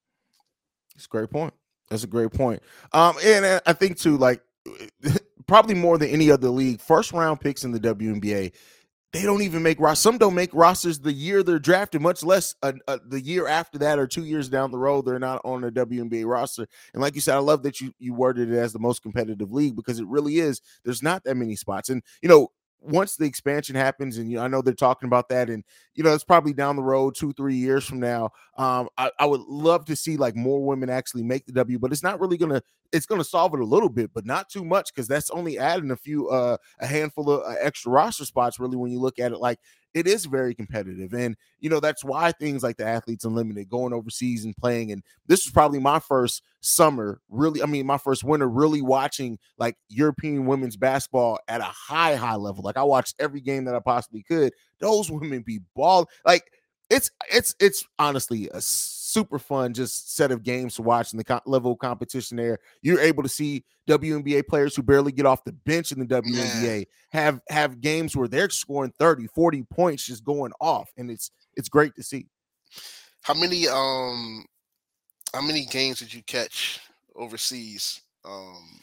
It's 0.95 1.07
a 1.07 1.09
great 1.09 1.31
point. 1.31 1.53
That's 1.91 2.05
a 2.05 2.07
great 2.09 2.33
point. 2.33 2.63
Um, 2.93 3.17
and 3.25 3.45
uh, 3.45 3.61
I 3.67 3.73
think 3.73 3.99
too, 3.99 4.17
like 4.17 4.43
probably 5.47 5.75
more 5.75 5.99
than 5.99 6.09
any 6.11 6.31
other 6.31 6.49
league, 6.49 6.81
first 6.81 7.13
round 7.13 7.41
picks 7.41 7.65
in 7.65 7.73
the 7.73 7.81
WNBA, 7.81 8.53
they 9.13 9.23
don't 9.23 9.43
even 9.43 9.63
make 9.63 9.81
rosters. 9.81 10.03
Some 10.03 10.19
don't 10.19 10.35
make 10.35 10.53
rosters 10.53 10.99
the 10.99 11.13
year 11.13 11.43
they're 11.43 11.59
drafted, 11.59 12.03
much 12.03 12.23
less 12.23 12.55
the 12.63 13.21
year 13.23 13.47
after 13.47 13.79
that 13.79 13.99
or 13.99 14.07
two 14.07 14.25
years 14.25 14.49
down 14.49 14.71
the 14.71 14.79
road. 14.79 15.07
They're 15.07 15.19
not 15.19 15.41
on 15.45 15.65
a 15.65 15.71
WNBA 15.71 16.27
roster. 16.27 16.67
And 16.93 17.03
like 17.03 17.15
you 17.15 17.21
said, 17.21 17.35
I 17.35 17.39
love 17.39 17.63
that 17.63 17.81
you 17.81 17.93
you 17.99 18.15
worded 18.15 18.51
it 18.51 18.57
as 18.57 18.73
the 18.73 18.79
most 18.79 19.03
competitive 19.03 19.53
league 19.53 19.77
because 19.77 20.01
it 20.01 20.07
really 20.07 20.39
is. 20.39 20.61
There's 20.85 21.03
not 21.03 21.25
that 21.25 21.37
many 21.37 21.57
spots, 21.57 21.89
and 21.89 22.03
you 22.23 22.29
know. 22.29 22.49
Once 22.79 23.17
the 23.17 23.25
expansion 23.25 23.75
happens, 23.75 24.17
and 24.17 24.31
you 24.31 24.37
know, 24.37 24.45
I 24.45 24.49
know 24.49 24.63
they're 24.63 24.75
talking 24.75 25.09
about 25.09 25.31
that, 25.31 25.49
and 25.49 25.65
you 25.95 26.05
know, 26.05 26.13
it's 26.15 26.23
probably 26.23 26.53
down 26.53 26.77
the 26.77 26.85
road 26.85 27.17
two, 27.17 27.33
three 27.33 27.57
years 27.57 27.85
from 27.85 27.99
now. 27.99 28.31
Um, 28.57 28.89
I, 28.97 29.11
I 29.19 29.27
would 29.27 29.41
love 29.41 29.87
to 29.87 29.97
see 29.97 30.17
like 30.17 30.37
more 30.37 30.63
women 30.63 30.89
actually 30.89 31.25
make 31.25 31.47
the 31.47 31.53
W, 31.53 31.81
but 31.81 31.91
it's 31.91 32.03
not 32.05 32.21
really 32.21 32.37
gonna 32.37 32.63
it's 32.93 33.07
gonna 33.07 33.25
solve 33.25 33.55
it 33.55 33.61
a 33.61 33.65
little 33.65 33.89
bit, 33.89 34.11
but 34.15 34.27
not 34.27 34.49
too 34.49 34.65
much 34.65 34.95
because 34.95 35.09
that's 35.09 35.31
only 35.31 35.59
adding 35.59 35.91
a 35.91 35.97
few 35.97 36.29
uh 36.29 36.57
a 36.81 36.87
handful 36.87 37.31
of 37.31 37.43
uh, 37.43 37.57
extra 37.61 37.93
roster 37.93 38.25
spots. 38.25 38.59
Really, 38.59 38.77
when 38.77 38.91
you 38.93 39.01
look 39.01 39.19
at 39.19 39.33
it, 39.33 39.39
like 39.39 39.59
it 39.95 40.07
is 40.07 40.27
very 40.27 40.55
competitive, 40.55 41.15
and 41.15 41.37
you 41.59 41.71
know 41.71 41.81
that's 41.81 42.05
why 42.05 42.33
things 42.33 42.63
like 42.63 42.77
the 42.77 42.87
athletes 42.87 43.25
unlimited, 43.25 43.69
going 43.69 43.93
overseas 43.93 44.45
and 44.45 44.57
playing, 44.57 44.93
and 44.93 45.03
this 45.27 45.45
was 45.47 45.53
probably 45.53 45.79
my 45.79 45.99
first 45.99 46.43
summer, 46.61 47.21
really. 47.31 47.63
I 47.63 47.67
mean, 47.67 47.87
my 47.87 47.99
first 47.99 48.25
winter, 48.25 48.49
really 48.49 48.83
watching 48.83 49.39
like 49.59 49.77
European 49.89 50.47
women's 50.47 50.77
basketball 50.77 51.39
at 51.49 51.61
a 51.61 51.65
high, 51.65 52.15
high 52.17 52.37
level. 52.37 52.63
Like 52.63 52.77
I 52.77 52.83
watched 52.83 53.17
every 53.19 53.41
game 53.41 53.65
that 53.65 53.75
I 53.75 53.81
possibly 53.81 54.23
could. 54.23 54.53
Those 54.81 55.11
women 55.11 55.43
be 55.43 55.61
ball 55.75 56.09
like 56.25 56.45
it's 56.91 57.11
it's 57.33 57.55
it's 57.61 57.85
honestly 57.99 58.49
a 58.53 58.61
super 59.17 59.39
fun 59.39 59.73
just 59.73 60.15
set 60.15 60.31
of 60.31 60.43
games 60.43 60.75
to 60.75 60.83
watch 60.83 61.13
and 61.13 61.19
the 61.19 61.25
co- 61.25 61.41
level 61.47 61.73
of 61.73 61.79
competition 61.79 62.37
there. 62.37 62.59
You're 62.83 63.01
able 63.01 63.23
to 63.23 63.29
see 63.29 63.65
WNBA 63.89 64.47
players 64.47 64.77
who 64.77 64.83
barely 64.83 65.11
get 65.11 65.25
off 65.25 65.43
the 65.45 65.53
bench 65.53 65.91
in 65.91 65.99
the 65.99 66.07
WNBA 66.07 66.87
have 67.11 67.41
have 67.49 67.81
games 67.81 68.15
where 68.15 68.29
they're 68.29 68.51
scoring 68.51 68.93
30 68.99 69.27
40 69.29 69.63
points 69.65 70.05
just 70.05 70.23
going 70.23 70.53
off 70.61 70.91
and 70.99 71.11
it's 71.11 71.31
it's 71.55 71.69
great 71.69 71.95
to 71.97 72.03
see. 72.03 72.27
How 73.23 73.35
many 73.35 73.67
um, 73.69 74.45
how 75.33 75.41
many 75.41 75.65
games 75.65 76.01
did 76.01 76.13
you 76.13 76.23
catch 76.23 76.81
overseas? 77.15 78.03
Um, 78.25 78.81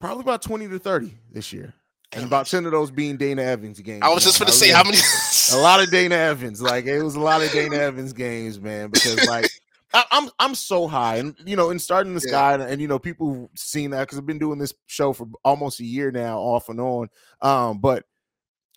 probably 0.00 0.22
about 0.22 0.42
20 0.42 0.68
to 0.68 0.78
30 0.78 1.14
this 1.32 1.52
year 1.52 1.74
and 2.16 2.24
about 2.24 2.46
10 2.46 2.66
of 2.66 2.72
those 2.72 2.90
being 2.90 3.16
Dana 3.16 3.42
Evans 3.42 3.80
games 3.80 4.02
I 4.02 4.08
was 4.08 4.24
just 4.24 4.38
going 4.38 4.46
to 4.46 4.52
say 4.52 4.70
how 4.70 4.82
many. 4.84 4.98
a 5.52 5.56
lot 5.56 5.80
of 5.82 5.90
Dana 5.90 6.14
Evans. 6.16 6.60
Like 6.60 6.86
it 6.86 7.02
was 7.02 7.14
a 7.14 7.20
lot 7.20 7.42
of 7.42 7.50
Dana 7.52 7.76
Evans 7.80 8.12
games, 8.12 8.60
man. 8.60 8.90
Because 8.90 9.24
like 9.26 9.48
I, 9.94 10.04
I'm 10.10 10.30
I'm 10.38 10.54
so 10.54 10.88
high, 10.88 11.16
and 11.16 11.34
you 11.46 11.54
know, 11.56 11.70
in 11.70 11.78
starting 11.78 12.14
the 12.14 12.20
Yeah. 12.26 12.30
sky, 12.30 12.54
and, 12.54 12.62
and, 12.62 12.82
you 12.82 12.88
know, 12.88 12.98
people 12.98 13.50
seen 13.54 13.90
that 13.90 14.00
because 14.00 14.18
I've 14.18 14.26
been 14.26 14.38
doing 14.38 14.58
this 14.58 14.74
show 14.86 15.12
for 15.12 15.28
almost 15.44 15.78
a 15.80 15.84
year 15.84 16.10
now, 16.10 16.38
off 16.38 16.68
and 16.68 16.80
on. 16.80 17.08
Um, 17.40 17.78
but 17.78 18.04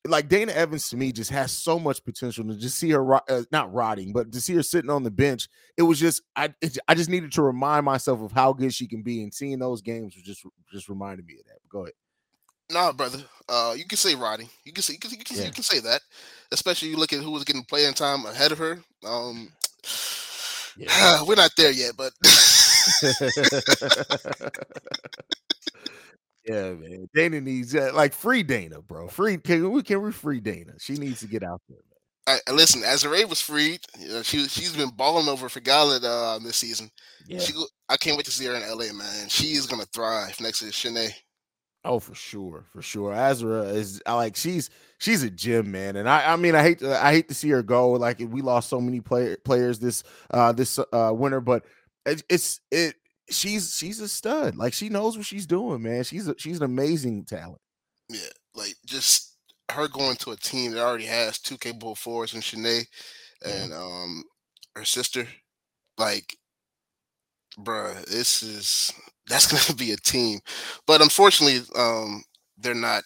like 0.07 0.29
Dana 0.29 0.53
Evans 0.53 0.87
to 0.89 0.97
me 0.97 1.11
just 1.11 1.29
has 1.31 1.51
so 1.51 1.77
much 1.77 2.03
potential 2.05 2.45
to 2.45 2.55
just 2.55 2.77
see 2.79 2.91
her 2.91 3.03
ro- 3.03 3.19
uh, 3.27 3.43
not 3.51 3.73
rotting, 3.73 4.13
but 4.13 4.31
to 4.31 4.39
see 4.39 4.53
her 4.55 4.63
sitting 4.63 4.89
on 4.89 5.03
the 5.03 5.11
bench. 5.11 5.49
It 5.77 5.81
was 5.83 5.99
just 5.99 6.21
I 6.35 6.53
it, 6.61 6.77
I 6.87 6.95
just 6.95 7.09
needed 7.09 7.31
to 7.33 7.41
remind 7.41 7.85
myself 7.85 8.21
of 8.21 8.31
how 8.31 8.53
good 8.53 8.73
she 8.73 8.87
can 8.87 9.01
be, 9.01 9.23
and 9.23 9.33
seeing 9.33 9.59
those 9.59 9.81
games 9.81 10.15
was 10.15 10.23
just 10.23 10.45
just 10.71 10.87
reminded 10.89 11.25
me 11.25 11.33
of 11.39 11.45
that. 11.47 11.57
Go 11.69 11.81
ahead. 11.81 11.93
No, 12.71 12.93
brother. 12.93 13.19
Uh, 13.47 13.73
you 13.75 13.85
can 13.85 13.97
say 13.97 14.15
Roddy. 14.15 14.47
You 14.63 14.73
can 14.73 14.83
say 14.83 14.93
you 14.93 14.99
can, 14.99 15.11
you 15.11 15.17
can, 15.17 15.37
Yeah. 15.37 15.45
you 15.45 15.51
can 15.51 15.63
say 15.63 15.79
that. 15.79 16.01
Especially 16.51 16.89
you 16.89 16.97
look 16.97 17.13
at 17.13 17.21
who 17.21 17.31
was 17.31 17.43
getting 17.43 17.63
playing 17.63 17.93
time 17.93 18.25
ahead 18.25 18.51
of 18.51 18.57
her. 18.59 18.79
Um, 19.05 19.51
Yeah. 20.77 21.23
we're 21.27 21.35
not 21.35 21.51
there 21.57 21.71
yet, 21.71 21.93
but 21.97 22.13
yeah, 26.45 26.71
man. 26.73 27.07
Dana 27.13 27.41
needs 27.41 27.75
uh, 27.75 27.91
like 27.93 28.13
free 28.13 28.43
Dana, 28.43 28.81
bro. 28.81 29.07
Free 29.07 29.37
can 29.37 29.71
we 29.71 29.83
can 29.83 30.01
we 30.01 30.11
free 30.11 30.39
Dana? 30.39 30.73
She 30.79 30.93
needs 30.93 31.19
to 31.21 31.27
get 31.27 31.43
out 31.43 31.61
there. 31.67 31.77
Man. 32.27 32.39
I, 32.47 32.51
listen, 32.51 32.81
Azurá 32.81 33.27
was 33.27 33.41
freed. 33.41 33.81
You 33.99 34.07
know, 34.09 34.23
she 34.23 34.47
she's 34.47 34.75
been 34.75 34.89
balling 34.89 35.27
over 35.27 35.49
for 35.49 35.59
Gallant 35.59 36.03
uh, 36.03 36.39
this 36.43 36.57
season. 36.57 36.89
Yeah. 37.27 37.39
She, 37.39 37.53
I 37.89 37.97
can't 37.97 38.17
wait 38.17 38.25
to 38.25 38.31
see 38.31 38.45
her 38.45 38.55
in 38.55 38.61
LA, 38.61 38.93
man. 38.93 39.29
She 39.29 39.53
is 39.53 39.67
gonna 39.67 39.85
thrive 39.85 40.39
next 40.39 40.59
to 40.59 40.71
Chiney. 40.71 41.09
Oh, 41.85 41.99
for 41.99 42.13
sure, 42.13 42.65
for 42.73 42.81
sure. 42.81 43.13
Azurá 43.13 43.73
is 43.73 44.01
I 44.05 44.13
like 44.15 44.35
she's 44.35 44.69
she's 44.97 45.23
a 45.23 45.29
gem, 45.29 45.71
man. 45.71 45.95
And 45.95 46.09
I 46.09 46.33
I 46.33 46.35
mean 46.35 46.53
I 46.53 46.61
hate 46.61 46.79
to 46.79 47.03
I 47.03 47.13
hate 47.13 47.29
to 47.29 47.33
see 47.33 47.49
her 47.49 47.63
go. 47.63 47.91
Like 47.91 48.19
we 48.19 48.41
lost 48.41 48.69
so 48.69 48.81
many 48.81 48.99
play, 48.99 49.37
players 49.45 49.79
this 49.79 50.03
uh 50.31 50.51
this 50.51 50.77
uh 50.77 51.11
winter, 51.13 51.39
but 51.39 51.63
it, 52.05 52.23
it's 52.29 52.59
it 52.69 52.95
she's 53.29 53.75
she's 53.75 54.01
a 54.01 54.09
stud. 54.09 54.57
Like 54.57 54.73
she 54.73 54.89
knows 54.89 55.15
what 55.15 55.25
she's 55.25 55.47
doing, 55.47 55.81
man. 55.81 56.03
She's 56.03 56.27
a, 56.27 56.35
she's 56.37 56.57
an 56.57 56.65
amazing 56.65 57.23
talent. 57.23 57.61
Yeah, 58.09 58.19
like 58.55 58.75
just 58.85 59.37
her 59.71 59.87
going 59.87 60.17
to 60.17 60.31
a 60.31 60.35
team 60.35 60.71
that 60.71 60.83
already 60.85 61.05
has 61.05 61.39
two 61.39 61.57
capable 61.57 61.95
forwards 61.95 62.33
and 62.33 62.43
Chiney 62.43 62.81
and 63.45 63.73
um 63.73 64.23
her 64.75 64.83
sister. 64.85 65.27
Like, 65.97 66.35
bruh, 67.57 68.03
this 68.05 68.43
is 68.43 68.93
that's 69.29 69.51
gonna 69.51 69.75
be 69.77 69.91
a 69.91 69.97
team. 69.97 70.39
But 70.85 71.01
unfortunately, 71.01 71.61
um, 71.75 72.23
they're 72.57 72.73
not 72.73 73.03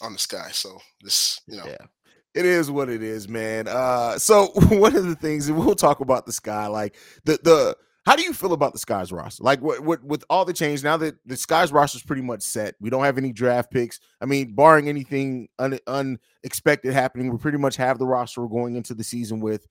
on 0.00 0.12
the 0.12 0.18
sky. 0.18 0.50
So 0.52 0.78
this, 1.02 1.40
you 1.46 1.56
know. 1.56 1.66
Yeah. 1.66 1.86
It 2.34 2.46
is 2.46 2.70
what 2.70 2.88
it 2.88 3.02
is, 3.02 3.28
man. 3.28 3.68
Uh 3.68 4.18
so 4.18 4.46
one 4.70 4.96
of 4.96 5.04
the 5.04 5.16
things 5.16 5.48
and 5.48 5.58
we'll 5.58 5.74
talk 5.74 6.00
about 6.00 6.24
the 6.24 6.32
sky, 6.32 6.66
like 6.66 6.96
the 7.24 7.38
the 7.42 7.76
how 8.04 8.16
do 8.16 8.22
you 8.22 8.32
feel 8.32 8.52
about 8.52 8.72
the 8.72 8.80
Sky's 8.80 9.12
roster? 9.12 9.44
Like, 9.44 9.60
what, 9.60 9.80
what, 9.80 10.02
with 10.02 10.24
all 10.28 10.44
the 10.44 10.52
change 10.52 10.82
now 10.82 10.96
that 10.96 11.14
the 11.24 11.36
Sky's 11.36 11.70
roster 11.70 11.96
is 11.96 12.02
pretty 12.02 12.22
much 12.22 12.42
set, 12.42 12.74
we 12.80 12.90
don't 12.90 13.04
have 13.04 13.16
any 13.16 13.32
draft 13.32 13.70
picks. 13.70 14.00
I 14.20 14.26
mean, 14.26 14.54
barring 14.54 14.88
anything 14.88 15.48
un, 15.60 15.78
unexpected 15.86 16.94
happening, 16.94 17.30
we 17.30 17.38
pretty 17.38 17.58
much 17.58 17.76
have 17.76 17.98
the 17.98 18.06
roster 18.06 18.42
we're 18.42 18.48
going 18.48 18.74
into 18.74 18.94
the 18.94 19.04
season 19.04 19.40
with. 19.40 19.66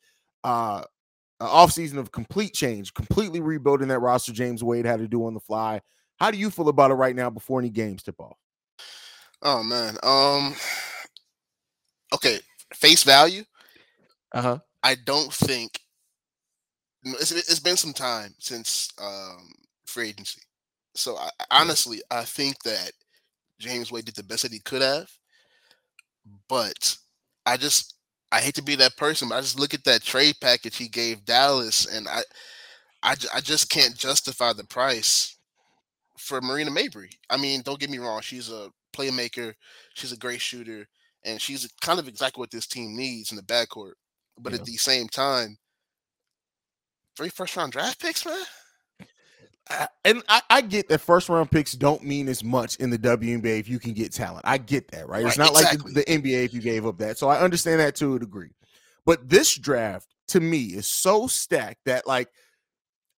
Uh, 0.46 0.84
off 1.46 1.72
season 1.72 1.98
of 1.98 2.12
complete 2.12 2.54
change, 2.54 2.94
completely 2.94 3.42
rebuilding 3.42 3.88
that 3.90 4.00
roster. 4.00 4.32
James 4.32 4.64
Wade 4.64 4.86
had 4.86 5.00
to 5.00 5.08
do 5.08 5.26
on 5.26 5.34
the 5.34 5.40
fly. 5.40 5.82
How 6.18 6.32
do 6.32 6.38
you 6.38 6.52
feel 6.52 6.70
about 6.70 6.92
it 6.92 6.96
right 6.96 7.16
now 7.16 7.30
before 7.30 7.60
any 7.60 7.70
games 7.70 8.04
tip 8.04 8.20
off? 8.20 8.38
Oh 9.42 9.64
man, 9.64 9.98
um, 10.04 10.56
okay, 12.14 12.40
face 12.74 13.04
value. 13.04 13.44
Uh 14.34 14.42
huh. 14.42 14.60
I 14.84 14.96
don't 14.96 15.34
think 15.34 15.80
it's, 17.04 17.32
it's 17.32 17.60
been 17.60 17.78
some 17.78 17.94
time 17.94 18.34
since 18.40 18.90
um, 19.02 19.52
free 19.86 20.10
agency. 20.10 20.42
So 20.94 21.18
I, 21.18 21.30
honestly, 21.50 22.02
I 22.12 22.24
think 22.24 22.62
that 22.64 22.92
James 23.60 23.92
Wade 23.92 24.06
did 24.06 24.16
the 24.16 24.24
best 24.24 24.44
that 24.44 24.52
he 24.52 24.60
could 24.60 24.82
have. 24.82 25.10
But 26.48 26.98
I 27.46 27.58
just 27.58 27.96
I 28.32 28.40
hate 28.40 28.56
to 28.56 28.64
be 28.64 28.76
that 28.76 28.96
person, 28.98 29.30
but 29.30 29.36
I 29.36 29.42
just 29.42 29.60
look 29.60 29.74
at 29.74 29.84
that 29.84 30.04
trade 30.04 30.36
package 30.42 30.78
he 30.78 30.88
gave 30.88 31.26
Dallas, 31.26 31.86
and 31.86 32.08
I 32.08 32.22
I, 33.04 33.16
I 33.34 33.42
just 33.42 33.70
can't 33.70 33.96
justify 33.96 34.54
the 34.54 34.64
price 34.64 35.38
for 36.18 36.40
Marina 36.40 36.72
Mabrey. 36.72 37.12
I 37.30 37.38
mean, 37.38 37.62
don't 37.62 37.80
get 37.80 37.90
me 37.90 37.98
wrong, 37.98 38.22
she's 38.22 38.50
a 38.50 38.70
playmaker, 38.94 39.54
she's 39.96 40.12
a 40.12 40.18
great 40.18 40.42
shooter, 40.42 40.88
and 41.26 41.42
she's 41.42 41.68
kind 41.82 42.00
of 42.00 42.08
exactly 42.08 42.40
what 42.40 42.52
this 42.52 42.68
team 42.68 42.96
needs 42.96 43.32
in 43.32 43.38
the 43.38 43.44
backcourt. 43.44 43.94
But 44.40 44.54
yeah. 44.54 44.60
at 44.60 44.66
the 44.66 44.78
same 44.78 45.08
time, 45.08 45.58
three 47.18 47.30
first 47.30 47.56
round 47.56 47.72
draft 47.72 48.00
picks, 48.00 48.26
man. 48.26 48.44
And 50.06 50.24
I, 50.28 50.42
I, 50.50 50.62
get 50.62 50.90
that 50.90 51.00
first 51.00 51.30
round 51.30 51.52
picks 51.52 51.74
don't 51.74 52.04
mean 52.04 52.28
as 52.28 52.44
much 52.44 52.76
in 52.78 52.90
the 52.90 52.98
WNBA 52.98 53.60
if 53.60 53.70
you 53.70 53.80
can 53.80 53.94
get 53.94 54.12
talent. 54.12 54.42
I 54.46 54.58
get 54.58 54.90
that, 54.92 55.08
right? 55.08 55.24
right 55.24 55.28
it's 55.28 55.38
not 55.38 55.52
exactly. 55.52 55.94
like 55.94 56.06
the, 56.06 56.14
the, 56.14 56.22
NBA 56.22 56.46
if 56.46 56.54
you 56.54 56.62
gave 56.62 56.86
up 56.86 56.98
that. 57.00 57.18
So 57.18 57.30
I 57.30 57.40
understand 57.40 57.80
that 57.80 57.96
to 57.98 58.16
a 58.16 58.20
degree. 58.20 58.52
But 59.06 59.30
this 59.30 59.56
draft 59.56 60.08
to 60.30 60.40
me 60.40 60.66
is 60.66 60.88
so 60.88 61.28
stacked 61.28 61.86
that 61.86 62.08
like 62.08 62.30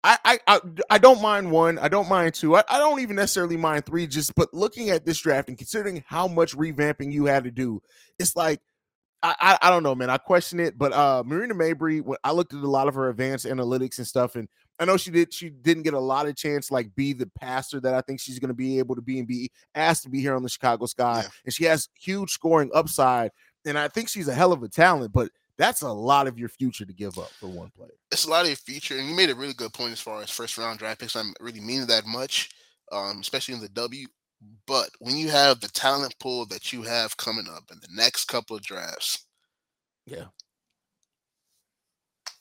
I 0.04 0.18
I 0.26 0.40
I, 0.48 0.60
I 0.90 0.98
don't 0.98 1.22
mind 1.22 1.52
one, 1.52 1.78
I 1.80 1.88
don't 1.88 2.10
mind 2.10 2.34
two, 2.34 2.56
I, 2.56 2.64
I 2.70 2.78
don't 2.78 3.00
even 3.00 3.16
necessarily 3.16 3.58
mind 3.58 3.86
three. 3.86 4.08
Just 4.08 4.36
but 4.36 4.54
looking 4.54 4.90
at 4.90 5.06
this 5.06 5.20
draft 5.20 5.50
and 5.50 5.58
considering 5.58 6.04
how 6.08 6.28
much 6.28 6.56
revamping 6.56 7.12
you 7.12 7.26
had 7.26 7.44
to 7.44 7.52
do, 7.52 7.82
it's 8.20 8.36
like 8.36 8.62
I, 9.24 9.58
I, 9.62 9.70
don't 9.70 9.84
know, 9.84 9.96
man. 9.96 10.10
I 10.10 10.18
question 10.18 10.60
it, 10.60 10.78
but 10.78 10.92
uh 10.92 11.24
Marina 11.26 11.56
Mabrey, 11.56 12.02
when 12.02 12.18
I 12.26 12.34
looked 12.34 12.54
at 12.54 12.60
a 12.60 12.70
lot 12.70 12.90
of 12.90 12.96
her 12.96 13.10
advanced 13.10 13.46
analytics 13.46 13.98
and 13.98 14.06
stuff, 14.06 14.36
and 14.36 14.50
I 14.80 14.86
know 14.86 14.98
she 14.98 15.12
did 15.12 15.34
she 15.34 15.50
didn't 15.50 15.84
get 15.84 15.94
a 15.94 16.00
lot 16.00 16.28
of 16.28 16.36
chance 16.36 16.70
like 16.70 16.94
be 16.94 17.14
the 17.14 17.30
passer 17.40 17.80
that 17.80 17.94
I 17.94 18.02
think 18.02 18.20
she's 18.20 18.40
going 18.40 18.50
to 18.50 18.54
be 18.54 18.80
able 18.80 18.96
to 18.96 19.02
be 19.02 19.20
and 19.20 19.28
be 19.28 19.50
asked 19.76 20.04
to 20.04 20.10
be 20.10 20.20
here 20.20 20.36
on 20.36 20.44
the 20.44 20.50
Chicago 20.50 20.86
Sky, 20.88 21.22
yeah. 21.24 21.30
and 21.46 21.54
she 21.54 21.64
has 21.66 21.88
huge 21.98 22.32
scoring 22.32 22.70
upside, 22.74 23.32
and 23.66 23.78
I 23.80 23.88
think 23.88 24.10
she's 24.10 24.28
a 24.28 24.34
hell 24.34 24.52
of 24.52 24.62
a 24.62 24.68
talent, 24.68 25.14
but 25.14 25.30
that's 25.58 25.84
a 25.84 25.92
lot 25.92 26.28
of 26.28 26.38
your 26.38 26.50
future 26.50 26.86
to 26.86 26.94
give 26.94 27.18
up 27.18 27.30
for 27.40 27.48
one 27.48 27.72
player. 27.78 27.94
It's 28.12 28.26
a 28.26 28.30
lot 28.30 28.42
of 28.42 28.48
your 28.48 28.58
future, 28.58 28.98
and 28.98 29.08
you 29.08 29.16
made 29.16 29.30
a 29.30 29.36
really 29.36 29.54
good 29.54 29.74
point 29.74 29.94
as 29.94 30.02
far 30.02 30.22
as 30.22 30.30
first 30.30 30.58
round 30.58 30.80
draft 30.80 31.00
picks. 31.00 31.16
I'm 31.16 31.34
really 31.40 31.62
meaning 31.62 31.88
that 31.88 32.06
much, 32.06 32.50
um, 32.92 33.20
especially 33.20 33.54
in 33.54 33.62
the 33.62 33.70
W. 33.70 34.08
But 34.66 34.90
when 35.00 35.18
you 35.18 35.30
have 35.30 35.60
the 35.60 35.68
talent 35.68 36.16
pool 36.20 36.46
that 36.48 36.72
you 36.72 36.84
have 36.84 37.18
coming 37.18 37.48
up 37.50 37.64
in 37.72 37.80
the 37.82 37.90
next 37.96 38.26
couple 38.26 38.56
of 38.56 38.64
drafts, 38.64 39.26
yeah. 40.06 40.26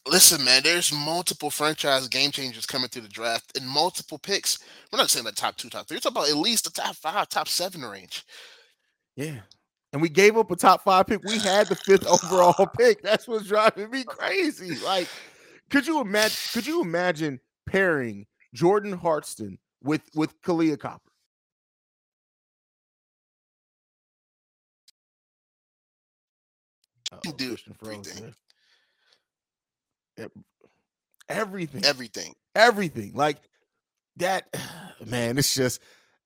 Listen, 0.07 0.45
man, 0.45 0.63
there's 0.65 0.93
multiple 0.93 1.51
franchise 1.51 2.09
game 2.09 2.33
changers 2.33 2.67
coming 2.67 2.89
through 2.89 3.03
the 3.03 3.09
draft 3.09 3.57
and 3.57 3.67
multiple 3.69 4.19
picks. 4.19 4.59
We're 4.93 4.99
not 4.99 5.11
saying 5.11 5.25
the 5.25 5.33
top 5.33 5.57
two, 5.57 5.69
top 5.69 5.87
three. 5.87 5.97
We're 5.97 6.01
talking 6.01 6.17
about 6.17 6.29
at 6.29 6.37
least 6.37 6.65
the 6.65 6.71
top 6.71 6.97
five, 6.97 7.29
top 7.29 7.47
seven 7.47 7.83
range. 7.83 8.25
Yeah. 9.15 9.41
And 9.93 10.03
we 10.03 10.09
gave 10.09 10.37
up 10.37 10.51
a 10.51 10.57
top 10.57 10.83
five 10.83 11.07
pick. 11.07 11.23
We 11.23 11.39
had 11.39 11.69
the 11.69 11.77
fifth 11.77 12.07
overall 12.25 12.67
pick. 12.67 13.03
That's 13.03 13.29
what's 13.29 13.47
driving 13.47 13.91
me 13.91 14.03
crazy. 14.05 14.77
Like, 14.85 15.07
could 15.71 15.87
you 15.87 16.01
imagine? 16.01 16.37
Could 16.53 16.67
you 16.67 16.83
imagine 16.83 17.39
pairing 17.67 18.27
Jordan 18.55 18.93
Horston 18.93 19.59
with 19.83 20.03
with 20.15 20.41
Kahleah 20.43 20.81
Copper? 20.81 21.12
Can 27.19 27.33
do 27.37 27.57
everything. 27.83 28.35
Everything. 31.29 31.85
Everything. 31.85 32.35
Everything. 32.55 33.13
Like 33.15 33.39
that, 34.17 34.45
man. 35.07 35.39
It's 35.39 35.55
just. 35.55 35.81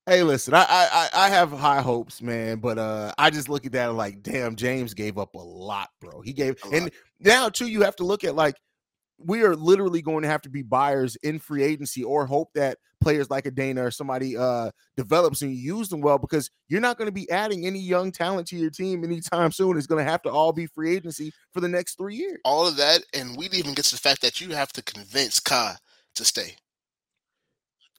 Hey, 0.09 0.23
listen, 0.23 0.55
I, 0.55 0.65
I 0.69 1.09
I 1.15 1.29
have 1.31 1.51
high 1.51 1.81
hopes, 1.83 2.23
man, 2.23 2.61
but 2.61 2.79
uh 2.79 3.13
I 3.19 3.31
just 3.31 3.49
look 3.49 3.67
at 3.67 3.73
that 3.73 3.93
like, 3.95 4.23
damn, 4.23 4.55
James 4.55 4.95
gave 4.95 5.19
up 5.19 5.35
a 5.35 5.39
lot, 5.39 5.89
bro. 6.01 6.21
He 6.21 6.33
gave, 6.33 6.57
and 6.73 6.93
now 7.19 7.49
too, 7.49 7.67
you 7.67 7.83
have 7.83 7.97
to 7.97 8.05
look 8.05 8.23
at 8.23 8.37
like 8.37 8.55
we 9.19 9.43
are 9.43 9.57
literally 9.57 10.03
going 10.03 10.23
to 10.23 10.29
have 10.29 10.43
to 10.43 10.51
be 10.51 10.63
buyers 10.63 11.17
in 11.17 11.39
free 11.41 11.65
agency 11.65 12.05
or 12.05 12.27
hope 12.27 12.53
that 12.55 12.79
players 13.07 13.31
like 13.31 13.47
a 13.47 13.53
Dana 13.53 13.85
or 13.85 13.93
somebody 13.93 14.37
uh 14.37 14.69
develops 14.97 15.41
and 15.41 15.53
you 15.53 15.77
use 15.77 15.89
them 15.89 16.01
well 16.01 16.19
because 16.19 16.51
you're 16.67 16.81
not 16.81 16.99
going 16.99 17.07
to 17.07 17.13
be 17.13 17.31
adding 17.31 17.65
any 17.65 17.79
young 17.79 18.11
talent 18.11 18.49
to 18.49 18.57
your 18.57 18.69
team 18.69 19.05
anytime 19.05 19.53
soon. 19.53 19.79
It's 19.79 19.87
going 19.87 20.05
to 20.05 20.11
have 20.11 20.23
to 20.23 20.29
all 20.29 20.53
be 20.53 20.67
free 20.67 20.97
agency 20.97 21.33
for 21.53 21.61
the 21.61 21.69
next 21.69 21.99
three 21.99 22.17
years. 22.17 22.41
All 22.45 22.67
of 22.67 22.77
that, 22.79 23.05
and 23.15 23.37
we 23.37 23.47
even 23.53 23.75
get 23.75 23.85
to 23.85 23.95
the 23.95 24.01
fact 24.01 24.23
that 24.23 24.41
you 24.41 24.57
have 24.57 24.73
to 24.73 24.83
convince 24.83 25.39
Ka 25.39 25.77
to 26.17 26.25
stay. 26.25 26.57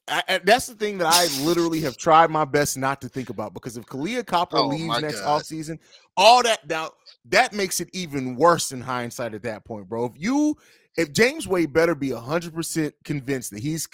I, 0.09 0.23
I, 0.27 0.39
that's 0.43 0.67
the 0.67 0.75
thing 0.75 0.97
that 0.97 1.07
I 1.07 1.27
literally 1.45 1.79
have 1.81 1.95
tried 1.95 2.29
my 2.29 2.43
best 2.43 2.77
not 2.77 2.99
to 2.99 3.07
think 3.07 3.29
about 3.29 3.53
because 3.53 3.77
if 3.77 3.85
Kahleah 3.85 4.25
Copper 4.25 4.57
oh, 4.57 4.67
leaves 4.67 5.01
next 5.01 5.21
God. 5.21 5.41
offseason, 5.41 5.79
all 6.17 6.43
that 6.43 6.67
doubt 6.67 6.95
that 7.29 7.53
makes 7.53 7.79
it 7.79 7.89
even 7.93 8.35
worse 8.35 8.73
in 8.73 8.81
hindsight 8.81 9.33
at 9.33 9.43
that 9.43 9.63
point, 9.63 9.87
bro. 9.87 10.05
If 10.05 10.13
you 10.15 10.57
if 10.97 11.13
James 11.13 11.47
Wade 11.47 11.71
better 11.71 11.93
be 11.93 12.09
100% 12.09 12.91
convinced 13.03 13.51
that 13.51 13.59
he's 13.59 13.87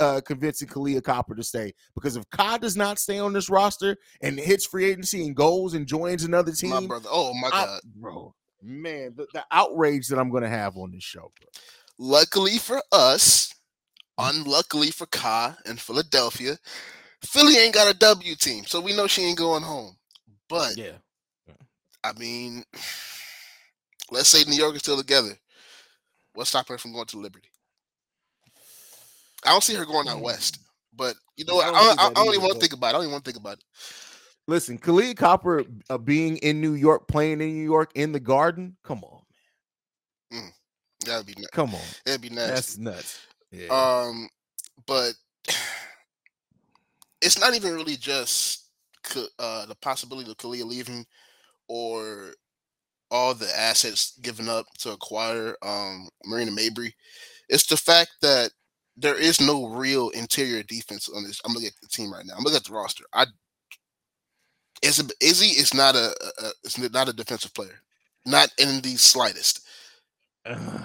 uh, 0.00 0.22
convincing 0.24 0.66
Kahleah 0.66 1.04
Copper 1.04 1.34
to 1.34 1.42
stay, 1.42 1.74
because 1.94 2.16
if 2.16 2.28
Ka 2.30 2.56
does 2.56 2.76
not 2.76 2.98
stay 2.98 3.18
on 3.18 3.34
this 3.34 3.50
roster 3.50 3.96
and 4.22 4.38
hits 4.38 4.64
free 4.64 4.86
agency 4.86 5.26
and 5.26 5.36
goes 5.36 5.74
and 5.74 5.86
joins 5.86 6.24
another 6.24 6.52
team, 6.52 6.70
my 6.70 6.86
brother, 6.86 7.08
oh 7.12 7.34
my 7.34 7.48
I, 7.48 7.64
God, 7.66 7.80
bro, 7.94 8.34
man, 8.62 9.12
the, 9.16 9.26
the, 9.34 9.44
outrage 9.52 10.08
that 10.08 10.18
I'm 10.18 10.30
going 10.30 10.44
to 10.44 10.48
have 10.48 10.78
on 10.78 10.92
this 10.92 11.04
show. 11.04 11.30
Bro. 11.38 11.48
Luckily 11.98 12.56
for 12.56 12.82
us, 12.90 13.54
unluckily 14.16 14.90
for 14.90 15.06
Ka 15.06 15.56
in 15.66 15.76
Philadelphia, 15.76 16.56
Philly 17.22 17.58
ain't 17.58 17.74
got 17.74 17.94
a 17.94 17.98
W 17.98 18.34
team, 18.34 18.64
so 18.64 18.80
we 18.80 18.96
know 18.96 19.06
she 19.06 19.22
ain't 19.22 19.38
going 19.38 19.62
home. 19.62 19.94
But 20.48 20.78
yeah, 20.78 20.92
I 22.02 22.12
mean, 22.14 22.64
let's 24.10 24.28
say 24.28 24.48
New 24.48 24.56
York 24.56 24.74
is 24.74 24.80
still 24.80 24.96
together 24.96 25.38
What's 26.36 26.50
stopping 26.50 26.74
her 26.74 26.78
from 26.78 26.92
going 26.92 27.06
to 27.06 27.18
Liberty? 27.18 27.48
I 29.44 29.50
don't 29.50 29.64
see 29.64 29.74
her 29.74 29.86
going 29.86 30.06
out 30.08 30.20
west. 30.20 30.58
But 30.94 31.16
you 31.36 31.44
know? 31.46 31.58
I 31.60 31.66
don't, 31.66 32.00
I, 32.00 32.06
I 32.06 32.12
don't 32.12 32.28
even 32.28 32.42
want 32.42 32.54
to 32.54 32.60
think 32.60 32.74
about 32.74 32.88
it. 32.88 32.90
I 32.90 32.92
don't 32.92 33.02
even 33.02 33.12
want 33.12 33.24
to 33.24 33.30
think 33.30 33.40
about 33.40 33.58
it. 33.58 33.64
Listen, 34.46 34.78
Kahleah 34.78 35.16
Copper 35.16 35.64
uh, 35.90 35.98
being 35.98 36.36
in 36.38 36.60
New 36.60 36.74
York, 36.74 37.08
playing 37.08 37.40
in 37.40 37.56
New 37.56 37.64
York 37.64 37.90
in 37.94 38.12
the 38.12 38.20
Garden. 38.20 38.76
Come 38.84 39.02
on, 39.02 39.22
man. 40.30 40.42
Mm, 40.42 41.06
that'd 41.06 41.26
be 41.26 41.34
nuts. 41.36 41.50
Come 41.52 41.74
on, 41.74 41.80
that'd 42.04 42.20
be 42.20 42.28
nuts. 42.28 42.48
That's 42.48 42.78
nuts. 42.78 43.26
Yeah. 43.50 43.68
Um, 43.68 44.28
but 44.86 45.14
it's 47.22 47.40
not 47.40 47.54
even 47.54 47.74
really 47.74 47.96
just 47.96 48.66
uh, 49.38 49.66
the 49.66 49.74
possibility 49.76 50.30
of 50.30 50.36
Kahleah 50.36 50.64
leaving 50.64 51.06
or 51.68 52.32
all 53.10 53.34
the 53.34 53.48
assets 53.58 54.18
given 54.22 54.48
up 54.48 54.66
to 54.78 54.92
acquire 54.92 55.56
um, 55.62 56.08
Marina 56.24 56.50
Mabrey. 56.50 56.92
It's 57.48 57.66
the 57.66 57.76
fact 57.76 58.10
that 58.22 58.50
there 58.96 59.14
is 59.14 59.40
no 59.40 59.66
real 59.66 60.08
interior 60.10 60.62
defense 60.62 61.08
on 61.08 61.24
this. 61.24 61.40
I'm 61.44 61.52
looking 61.52 61.68
at 61.68 61.74
the 61.82 61.88
team 61.88 62.12
right 62.12 62.24
now. 62.24 62.34
I'm 62.36 62.42
looking 62.42 62.56
at 62.56 62.64
the 62.64 62.72
roster. 62.72 63.04
I 63.12 63.26
Izzy, 64.82 65.04
Izzy 65.20 65.58
is 65.58 65.72
not 65.72 65.94
a, 65.94 66.14
a, 66.42 66.50
is 66.64 66.78
not 66.92 67.08
a 67.08 67.12
defensive 67.12 67.54
player, 67.54 67.80
not 68.26 68.50
in 68.58 68.80
the 68.82 68.96
slightest. 68.96 69.66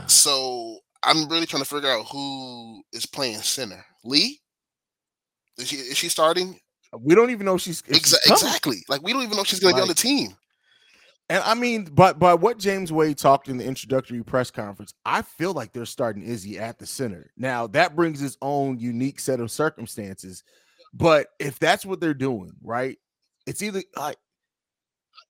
so 0.08 0.80
I'm 1.04 1.28
really 1.28 1.46
trying 1.46 1.64
to 1.64 1.70
figure 1.70 1.90
out 1.90 2.06
who 2.12 2.84
is 2.94 3.06
playing 3.06 3.38
center. 3.40 3.84
Lee, 4.04 4.40
is 5.58 5.68
she 5.68 5.76
is 5.78 5.98
she 5.98 6.10
starting? 6.10 6.60
We 7.00 7.16
don't 7.16 7.32
even 7.32 7.46
know 7.46 7.58
she's 7.58 7.82
Exa- 7.84 8.16
exactly 8.26 8.84
like 8.90 9.02
we 9.02 9.14
don't 9.14 9.24
even 9.24 9.38
know 9.38 9.44
she's 9.44 9.64
like, 9.64 9.76
to 9.76 9.78
be 9.78 9.82
on 9.82 9.88
the 9.88 9.94
team. 9.94 10.36
And 11.32 11.42
I 11.46 11.54
mean, 11.54 11.86
but 11.86 12.20
but 12.20 12.42
what 12.42 12.58
James 12.58 12.92
Wade 12.92 13.18
talked 13.18 13.48
in 13.48 13.56
the 13.56 13.64
introductory 13.64 14.22
press 14.22 14.52
conference, 14.52 14.94
I 15.06 15.22
feel 15.22 15.54
like 15.54 15.72
they're 15.72 15.86
starting 15.86 16.24
Izzy 16.24 16.60
at 16.60 16.78
the 16.78 16.86
center. 16.86 17.32
Now 17.38 17.68
that 17.68 17.96
brings 17.96 18.22
its 18.22 18.36
own 18.42 18.80
unique 18.80 19.18
set 19.18 19.40
of 19.40 19.50
circumstances. 19.50 20.44
But 20.94 21.28
if 21.40 21.58
that's 21.58 21.86
what 21.86 22.02
they're 22.02 22.14
doing, 22.14 22.52
right? 22.62 22.98
It's 23.48 23.62
either 23.62 23.82
like 23.96 24.18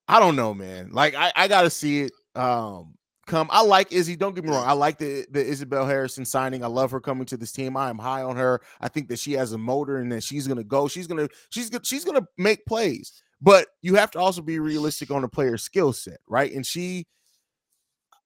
I 0.07 0.19
don't 0.19 0.35
know, 0.35 0.55
man. 0.55 0.89
Like 0.91 1.13
I, 1.13 1.31
I 1.35 1.47
gotta 1.47 1.69
see 1.69 2.01
it. 2.01 2.13
Um 2.33 2.95
come. 3.27 3.47
I 3.51 3.61
like 3.61 3.91
Izzy. 3.93 4.15
Don't 4.15 4.33
get 4.33 4.43
me 4.43 4.49
wrong. 4.49 4.67
I 4.67 4.73
like 4.73 4.97
the 4.97 5.27
the 5.29 5.45
Isabelle 5.45 5.85
Harrison 5.85 6.25
signing. 6.25 6.63
I 6.63 6.67
love 6.67 6.89
her 6.89 6.99
coming 6.99 7.27
to 7.27 7.37
this 7.37 7.51
team. 7.51 7.77
I 7.77 7.91
am 7.91 7.99
high 7.99 8.23
on 8.23 8.37
her. 8.37 8.61
I 8.79 8.87
think 8.87 9.07
that 9.09 9.19
she 9.19 9.33
has 9.33 9.51
a 9.51 9.57
motor 9.59 9.97
and 9.97 10.11
that 10.11 10.23
she's 10.23 10.47
gonna 10.47 10.63
go. 10.63 10.87
She's 10.87 11.05
gonna 11.05 11.27
she's 11.51 11.69
gonna 11.69 11.85
she's 11.85 12.05
gonna 12.05 12.25
make 12.39 12.65
plays. 12.65 13.21
But 13.41 13.67
you 13.81 13.95
have 13.95 14.11
to 14.11 14.19
also 14.19 14.41
be 14.41 14.59
realistic 14.59 15.09
on 15.09 15.23
the 15.23 15.27
player's 15.27 15.63
skill 15.63 15.93
set, 15.93 16.19
right? 16.27 16.51
And 16.53 16.65
she, 16.65 17.07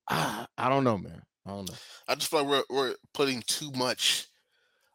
ah, 0.10 0.48
I 0.58 0.70
don't 0.70 0.84
know, 0.84 0.98
man. 0.98 1.22
I 1.46 1.52
don't 1.52 1.70
know. 1.70 1.76
I 2.08 2.16
just 2.16 2.30
feel 2.30 2.44
like 2.44 2.68
we're 2.70 2.78
we're 2.78 2.96
putting 3.14 3.44
too 3.48 3.72
much 3.72 4.28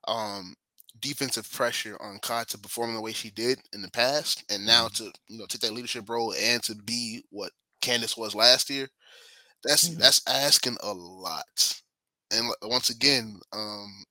um 0.08 0.54
defensive 1.00 1.50
pressure 1.50 1.96
on 2.00 2.18
Kai 2.20 2.44
to 2.48 2.58
perform 2.58 2.94
the 2.94 3.00
way 3.00 3.12
she 3.12 3.30
did 3.30 3.60
in 3.72 3.82
the 3.82 3.90
past, 3.90 4.44
and 4.50 4.66
now 4.66 4.86
mm-hmm. 4.86 5.06
to 5.06 5.12
you 5.28 5.38
know 5.38 5.46
take 5.46 5.60
that 5.62 5.72
leadership 5.72 6.08
role 6.08 6.34
and 6.40 6.62
to 6.64 6.74
be 6.74 7.24
what 7.30 7.52
Candace 7.80 8.16
was 8.16 8.34
last 8.34 8.68
year. 8.70 8.88
That's 9.64 9.88
that's 9.96 10.22
asking 10.26 10.76
a 10.82 10.92
lot. 10.92 11.80
And 12.32 12.48
once 12.62 12.90
again, 12.90 13.40
um, 13.52 14.04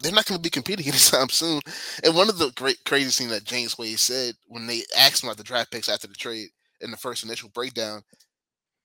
they're 0.00 0.12
not 0.12 0.26
going 0.26 0.38
to 0.38 0.42
be 0.42 0.50
competing 0.50 0.86
anytime 0.88 1.28
soon. 1.28 1.60
And 2.02 2.14
one 2.14 2.28
of 2.28 2.38
the 2.38 2.50
great 2.52 2.84
crazy 2.84 3.10
things 3.10 3.30
that 3.30 3.44
James 3.44 3.78
Wade 3.78 3.98
said 3.98 4.34
when 4.46 4.66
they 4.66 4.82
asked 4.96 5.22
him 5.22 5.28
about 5.28 5.36
the 5.38 5.44
draft 5.44 5.70
picks 5.70 5.88
after 5.88 6.06
the 6.06 6.14
trade 6.14 6.48
in 6.80 6.90
the 6.90 6.96
first 6.96 7.24
initial 7.24 7.50
breakdown, 7.50 8.02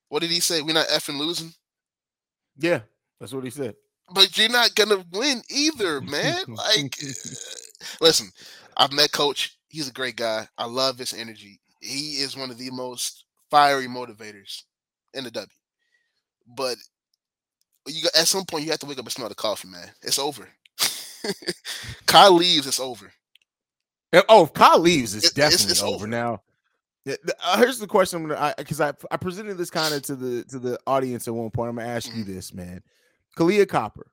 what 0.10 0.22
did 0.22 0.32
he 0.32 0.40
say? 0.40 0.62
We're 0.62 0.74
not 0.74 0.88
effing 0.88 1.18
losing. 1.18 1.54
Yeah, 2.58 2.82
that's 3.20 3.34
what 3.34 3.44
he 3.44 3.50
said. 3.50 3.76
But 4.14 4.38
you're 4.38 4.50
not 4.50 4.76
gonna 4.76 5.04
win 5.12 5.42
either, 5.50 6.00
man. 6.02 6.44
like, 6.48 6.98
listen, 8.02 8.32
I've 8.78 8.94
met 8.94 9.12
Coach. 9.12 9.58
He's 9.68 9.90
a 9.90 9.94
great 9.94 10.16
guy. 10.16 10.48
I 10.58 10.66
love 10.66 10.98
his 10.98 11.14
energy. 11.14 11.60
He 11.82 12.18
is 12.22 12.38
one 12.38 12.50
of 12.52 12.58
the 12.58 12.70
most 12.72 13.26
fiery 13.50 13.88
motivators 13.88 14.64
in 15.14 15.24
the 15.24 15.32
W. 15.32 15.48
But 16.48 16.78
you 17.88 18.08
at 18.16 18.28
some 18.28 18.46
point 18.46 18.64
you 18.64 18.72
have 18.72 18.80
to 18.80 18.86
wake 18.86 19.00
up 19.00 19.06
and 19.06 19.12
smell 19.12 19.30
the 19.30 19.36
coffee, 19.36 19.68
man. 19.68 19.90
It's 20.02 20.20
over. 20.20 20.48
Kyle 22.06 22.34
leaves, 22.34 22.68
it's 22.68 22.80
over. 22.80 23.12
Oh, 24.30 24.44
if 24.44 24.54
Kyle 24.54 24.80
leaves, 24.80 25.16
it's 25.16 25.30
it, 25.30 25.36
definitely 25.36 25.64
it's, 25.64 25.72
it's 25.72 25.82
over. 25.82 25.96
over. 25.96 26.08
Now, 26.08 26.42
uh, 27.08 27.58
here's 27.58 27.80
the 27.80 27.88
question 27.88 28.28
because 28.58 28.82
I, 28.82 28.90
I, 28.90 28.94
I 29.12 29.18
presented 29.18 29.58
this 29.58 29.70
kind 29.70 29.94
of 29.94 30.02
to 30.04 30.16
the 30.16 30.44
to 30.46 30.60
the 30.60 30.80
audience 30.88 31.28
at 31.28 31.34
one 31.34 31.52
point. 31.52 31.70
I'm 31.70 31.76
gonna 31.76 31.88
ask 31.88 32.10
mm-hmm. 32.10 32.20
you 32.20 32.24
this, 32.24 32.54
man. 32.54 32.82
Kahleah 33.38 33.68
Copper, 33.68 34.08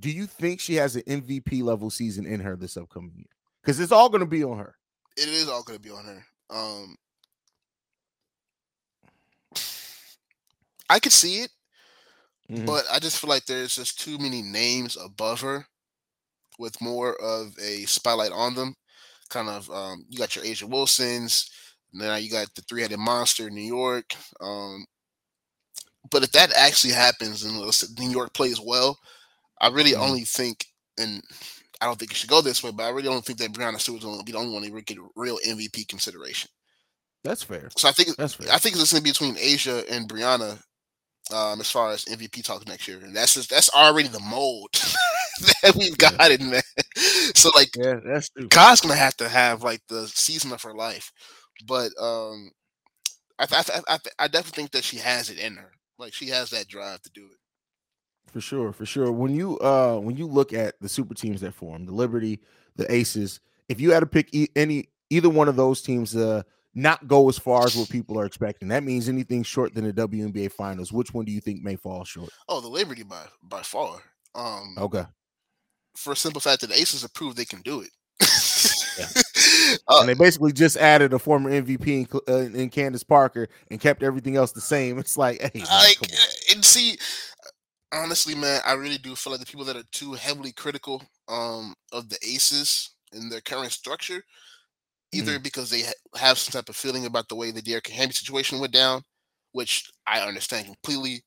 do 0.00 0.10
you 0.10 0.26
think 0.26 0.60
she 0.60 0.74
has 0.74 0.96
an 0.96 1.02
MVP 1.02 1.62
level 1.62 1.90
season 1.90 2.26
in 2.26 2.40
her 2.40 2.56
this 2.56 2.76
upcoming 2.76 3.14
year? 3.16 3.26
Because 3.62 3.80
it's 3.80 3.92
all 3.92 4.08
gonna 4.08 4.26
be 4.26 4.44
on 4.44 4.58
her. 4.58 4.74
It 5.16 5.28
is 5.28 5.48
all 5.48 5.62
gonna 5.62 5.78
be 5.78 5.90
on 5.90 6.04
her. 6.04 6.26
Um, 6.50 6.96
I 10.90 10.98
could 10.98 11.12
see 11.12 11.42
it, 11.42 11.50
mm-hmm. 12.50 12.66
but 12.66 12.84
I 12.92 12.98
just 12.98 13.18
feel 13.18 13.30
like 13.30 13.46
there's 13.46 13.76
just 13.76 14.00
too 14.00 14.18
many 14.18 14.42
names 14.42 14.98
above 15.02 15.40
her 15.40 15.66
with 16.58 16.80
more 16.80 17.14
of 17.22 17.54
a 17.62 17.84
spotlight 17.84 18.32
on 18.32 18.54
them. 18.54 18.74
Kind 19.30 19.48
of, 19.48 19.70
um, 19.70 20.04
you 20.08 20.18
got 20.18 20.36
your 20.36 20.44
A'ja 20.44 20.68
Wilsons, 20.68 21.48
now 21.94 22.16
you 22.16 22.30
got 22.30 22.52
the 22.54 22.62
three-headed 22.62 22.98
monster 22.98 23.48
in 23.48 23.54
New 23.54 23.62
York. 23.62 24.14
Um, 24.40 24.84
but 26.10 26.22
if 26.22 26.32
that 26.32 26.52
actually 26.54 26.92
happens 26.92 27.44
and 27.44 27.54
New 27.98 28.10
York 28.10 28.34
plays 28.34 28.60
well, 28.60 28.98
I 29.60 29.68
really 29.68 29.92
mm-hmm. 29.92 30.02
only 30.02 30.22
think, 30.22 30.66
and 30.98 31.22
I 31.80 31.86
don't 31.86 31.98
think 31.98 32.10
it 32.10 32.16
should 32.16 32.30
go 32.30 32.40
this 32.40 32.62
way, 32.62 32.72
but 32.72 32.84
I 32.84 32.90
really 32.90 33.08
don't 33.08 33.24
think 33.24 33.38
that 33.38 33.52
Breanna 33.52 33.80
Stewart's 33.80 34.04
going 34.04 34.18
to 34.18 34.24
be 34.24 34.32
the 34.32 34.38
only 34.38 34.52
one 34.52 34.62
to 34.62 34.82
get 34.82 34.98
real 35.16 35.38
MVP 35.46 35.88
consideration. 35.88 36.50
That's 37.22 37.42
fair. 37.42 37.70
So 37.78 37.88
I 37.88 37.92
think 37.92 38.16
that's 38.16 38.34
fair. 38.34 38.52
I 38.52 38.58
think 38.58 38.76
it's 38.76 38.92
going 38.92 39.00
to 39.00 39.04
be 39.04 39.10
between 39.10 39.36
A'ja 39.36 39.90
and 39.90 40.08
Breanna 40.08 40.60
um, 41.32 41.60
as 41.60 41.70
far 41.70 41.90
as 41.90 42.04
MVP 42.04 42.44
talk 42.44 42.66
next 42.66 42.86
year, 42.86 42.98
and 43.02 43.14
that's 43.14 43.34
just 43.34 43.50
that's 43.50 43.70
already 43.70 44.08
the 44.08 44.20
mold 44.20 44.68
that 45.62 45.74
we've 45.76 45.96
got 45.96 46.30
yeah. 46.30 46.46
man. 46.46 46.62
So 47.34 47.50
like, 47.54 47.70
yeah, 47.76 48.00
that's 48.04 48.28
true. 48.30 48.48
Kai's 48.48 48.80
gonna 48.80 48.96
have 48.96 49.16
to 49.16 49.28
have 49.28 49.62
like 49.62 49.80
the 49.88 50.06
season 50.08 50.52
of 50.52 50.62
her 50.62 50.74
life, 50.74 51.12
but 51.66 51.90
um, 52.00 52.50
I 53.38 53.46
I, 53.50 53.80
I, 53.88 53.98
I 54.18 54.28
definitely 54.28 54.62
think 54.62 54.72
that 54.72 54.84
she 54.84 54.98
has 54.98 55.30
it 55.30 55.38
in 55.38 55.56
her. 55.56 55.72
Like 55.98 56.12
she 56.12 56.28
has 56.28 56.50
that 56.50 56.68
drive 56.68 57.02
to 57.02 57.10
do 57.10 57.24
it. 57.24 57.38
For 58.32 58.40
sure, 58.40 58.72
for 58.72 58.84
sure. 58.84 59.12
When 59.12 59.34
you 59.34 59.58
uh 59.60 59.98
when 59.98 60.16
you 60.16 60.26
look 60.26 60.52
at 60.52 60.74
the 60.80 60.88
super 60.88 61.14
teams 61.14 61.40
that 61.40 61.54
form, 61.54 61.86
the 61.86 61.92
Liberty, 61.92 62.40
the 62.76 62.92
Aces, 62.92 63.40
if 63.68 63.80
you 63.80 63.92
had 63.92 64.00
to 64.00 64.06
pick 64.06 64.28
e- 64.34 64.48
any 64.56 64.88
either 65.10 65.28
one 65.28 65.48
of 65.48 65.56
those 65.56 65.82
teams 65.82 66.16
uh 66.16 66.42
not 66.74 67.06
go 67.06 67.28
as 67.28 67.38
far 67.38 67.64
as 67.64 67.76
what 67.76 67.88
people 67.88 68.18
are 68.18 68.24
expecting. 68.24 68.68
That 68.68 68.82
means 68.82 69.08
anything 69.08 69.42
short 69.42 69.74
than 69.74 69.84
the 69.84 69.92
WNBA 69.92 70.52
finals. 70.52 70.92
Which 70.92 71.14
one 71.14 71.24
do 71.24 71.32
you 71.32 71.40
think 71.40 71.62
may 71.62 71.76
fall 71.76 72.04
short? 72.04 72.30
Oh, 72.48 72.60
the 72.60 72.68
Liberty 72.68 73.02
by 73.02 73.24
by 73.42 73.62
far. 73.62 74.00
Um 74.34 74.74
okay. 74.78 75.04
For 75.96 76.12
a 76.12 76.16
simple 76.16 76.40
fact 76.40 76.60
that 76.62 76.68
the 76.68 76.78
Aces 76.78 77.02
have 77.02 77.14
proved 77.14 77.36
they 77.36 77.44
can 77.44 77.62
do 77.62 77.82
it. 77.82 77.90
uh, 79.88 80.00
and 80.00 80.08
they 80.08 80.14
basically 80.14 80.52
just 80.52 80.76
added 80.76 81.12
a 81.12 81.18
former 81.18 81.50
MVP 81.50 81.86
in, 81.86 82.20
uh, 82.28 82.58
in, 82.58 82.70
Candace 82.70 83.02
Parker 83.02 83.48
and 83.70 83.80
kept 83.80 84.02
everything 84.02 84.36
else 84.36 84.52
the 84.52 84.60
same. 84.60 84.98
It's 85.04 85.18
like, 85.18 85.40
hey, 85.40 85.60
man, 85.60 85.66
like, 85.68 85.98
and 86.52 86.64
see, 86.64 86.96
honestly, 87.92 88.34
man, 88.34 88.60
I 88.64 88.74
really 88.74 88.98
do 88.98 89.16
feel 89.16 89.32
like 89.32 89.40
the 89.40 89.46
people 89.46 89.64
that 89.66 89.76
are 89.76 89.84
too 89.90 90.12
heavily 90.12 90.52
critical 90.52 91.02
um, 91.28 91.74
of 91.92 92.08
the 92.08 92.18
Aces 92.22 92.90
and 93.12 93.30
their 93.30 93.40
current 93.40 93.72
structure 93.72 94.22
either 95.14 95.38
mm. 95.38 95.42
because 95.42 95.70
they 95.70 95.82
ha- 95.82 96.18
have 96.18 96.38
some 96.38 96.52
type 96.52 96.68
of 96.68 96.76
feeling 96.76 97.06
about 97.06 97.28
the 97.28 97.36
way 97.36 97.50
the 97.50 97.62
Dearica 97.62 97.90
Hamby 97.90 98.14
situation 98.14 98.60
went 98.60 98.72
down, 98.72 99.02
which 99.52 99.90
I 100.06 100.20
understand 100.20 100.66
completely. 100.66 101.22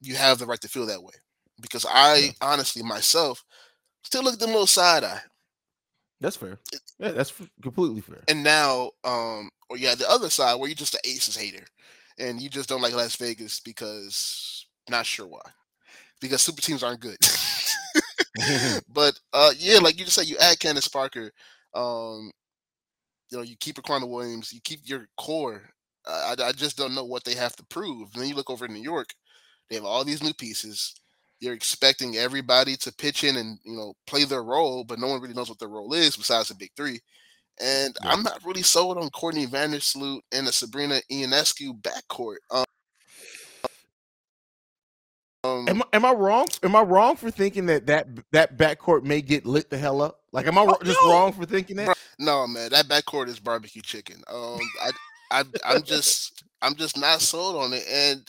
You 0.00 0.16
have 0.16 0.38
the 0.38 0.46
right 0.46 0.60
to 0.60 0.68
feel 0.68 0.86
that 0.86 1.02
way 1.02 1.14
because 1.60 1.86
I 1.88 2.16
yeah. 2.16 2.30
honestly 2.40 2.82
myself 2.82 3.44
still 4.02 4.24
look 4.24 4.34
at 4.34 4.40
them 4.40 4.50
little 4.50 4.66
side 4.66 5.04
eye. 5.04 5.20
That's 6.20 6.36
fair. 6.36 6.58
Yeah, 6.98 7.12
that's 7.12 7.30
f- 7.30 7.48
completely 7.62 8.00
fair. 8.00 8.22
And 8.28 8.44
now, 8.44 8.90
um, 9.04 9.50
or 9.68 9.76
yeah, 9.76 9.94
the 9.94 10.08
other 10.08 10.30
side 10.30 10.54
where 10.54 10.68
you're 10.68 10.76
just 10.76 10.94
an 10.94 11.00
Aces 11.04 11.36
hater, 11.36 11.64
and 12.18 12.40
you 12.40 12.48
just 12.48 12.68
don't 12.68 12.82
like 12.82 12.94
Las 12.94 13.16
Vegas 13.16 13.60
because 13.60 14.66
not 14.88 15.06
sure 15.06 15.26
why, 15.26 15.42
because 16.20 16.42
super 16.42 16.62
teams 16.62 16.82
aren't 16.82 17.00
good. 17.00 17.16
but 18.88 19.18
uh, 19.32 19.52
yeah, 19.58 19.78
like 19.78 19.98
you 19.98 20.04
just 20.04 20.16
said, 20.16 20.26
you 20.26 20.36
add 20.38 20.58
Candace 20.58 20.88
Parker, 20.88 21.30
um, 21.74 22.30
you 23.32 23.38
know, 23.38 23.44
you 23.44 23.56
keep 23.58 23.76
Riquna 23.76 24.06
Williams, 24.06 24.52
you 24.52 24.60
keep 24.62 24.80
your 24.84 25.08
core. 25.16 25.62
I, 26.06 26.34
I 26.38 26.52
just 26.52 26.76
don't 26.76 26.94
know 26.94 27.04
what 27.04 27.24
they 27.24 27.34
have 27.34 27.56
to 27.56 27.64
prove. 27.64 28.10
And 28.12 28.22
then 28.22 28.28
you 28.28 28.34
look 28.34 28.50
over 28.50 28.66
in 28.66 28.74
New 28.74 28.82
York, 28.82 29.08
they 29.70 29.76
have 29.76 29.86
all 29.86 30.04
these 30.04 30.22
new 30.22 30.34
pieces. 30.34 30.94
You're 31.40 31.54
expecting 31.54 32.16
everybody 32.16 32.76
to 32.76 32.92
pitch 32.92 33.24
in 33.24 33.36
and 33.36 33.58
you 33.64 33.74
know 33.74 33.94
play 34.06 34.24
their 34.24 34.42
role, 34.44 34.84
but 34.84 34.98
no 34.98 35.08
one 35.08 35.20
really 35.20 35.34
knows 35.34 35.48
what 35.48 35.58
their 35.58 35.68
role 35.68 35.94
is 35.94 36.16
besides 36.16 36.48
the 36.48 36.54
big 36.54 36.70
three. 36.76 37.00
And 37.60 37.96
yeah. 38.02 38.10
I'm 38.10 38.22
not 38.22 38.44
really 38.44 38.62
sold 38.62 38.98
on 38.98 39.10
Courtney 39.10 39.46
Vandersloot 39.46 40.20
and 40.30 40.46
the 40.46 40.52
Sabrina 40.52 41.00
Ionescu 41.10 41.80
backcourt. 41.80 42.36
Um, 42.50 42.64
um, 45.44 45.68
am, 45.68 45.82
am 45.92 46.04
I 46.04 46.12
wrong? 46.12 46.46
Am 46.62 46.76
I 46.76 46.82
wrong 46.82 47.16
for 47.16 47.30
thinking 47.30 47.66
that 47.66 47.86
that 47.86 48.06
that 48.30 48.56
backcourt 48.58 49.04
may 49.04 49.22
get 49.22 49.46
lit 49.46 49.70
the 49.70 49.78
hell 49.78 50.02
up? 50.02 50.20
Like, 50.32 50.46
am 50.46 50.58
I 50.58 50.62
oh, 50.62 50.78
just 50.84 51.00
no. 51.02 51.10
wrong 51.10 51.32
for 51.32 51.44
thinking 51.44 51.76
that? 51.76 51.96
No, 52.18 52.46
man, 52.46 52.70
that 52.70 52.86
backcourt 52.88 53.28
is 53.28 53.40
barbecue 53.40 53.82
chicken. 53.82 54.22
Um, 54.30 54.60
I, 54.82 54.90
I, 55.30 55.44
I'm 55.64 55.82
just, 55.82 56.44
I'm 56.62 56.74
just 56.76 56.98
not 56.98 57.20
sold 57.20 57.56
on 57.56 57.72
it, 57.72 57.84
and 57.90 58.26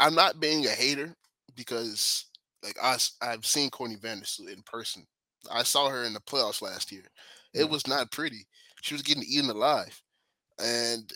I'm 0.00 0.14
not 0.14 0.40
being 0.40 0.66
a 0.66 0.70
hater 0.70 1.14
because 1.56 2.26
Like 2.62 2.76
I, 2.82 2.96
I've 3.22 3.46
seen 3.46 3.70
Courtney 3.70 3.96
Vandersloot 3.96 4.52
in 4.52 4.62
person. 4.62 5.06
I 5.50 5.62
saw 5.62 5.88
her 5.88 6.04
in 6.04 6.12
the 6.14 6.20
playoffs 6.20 6.62
last 6.62 6.92
year. 6.92 7.04
It 7.54 7.68
was 7.68 7.86
not 7.86 8.12
pretty. 8.12 8.46
She 8.82 8.94
was 8.94 9.02
getting 9.02 9.24
eaten 9.24 9.50
alive, 9.50 10.00
and 10.62 11.12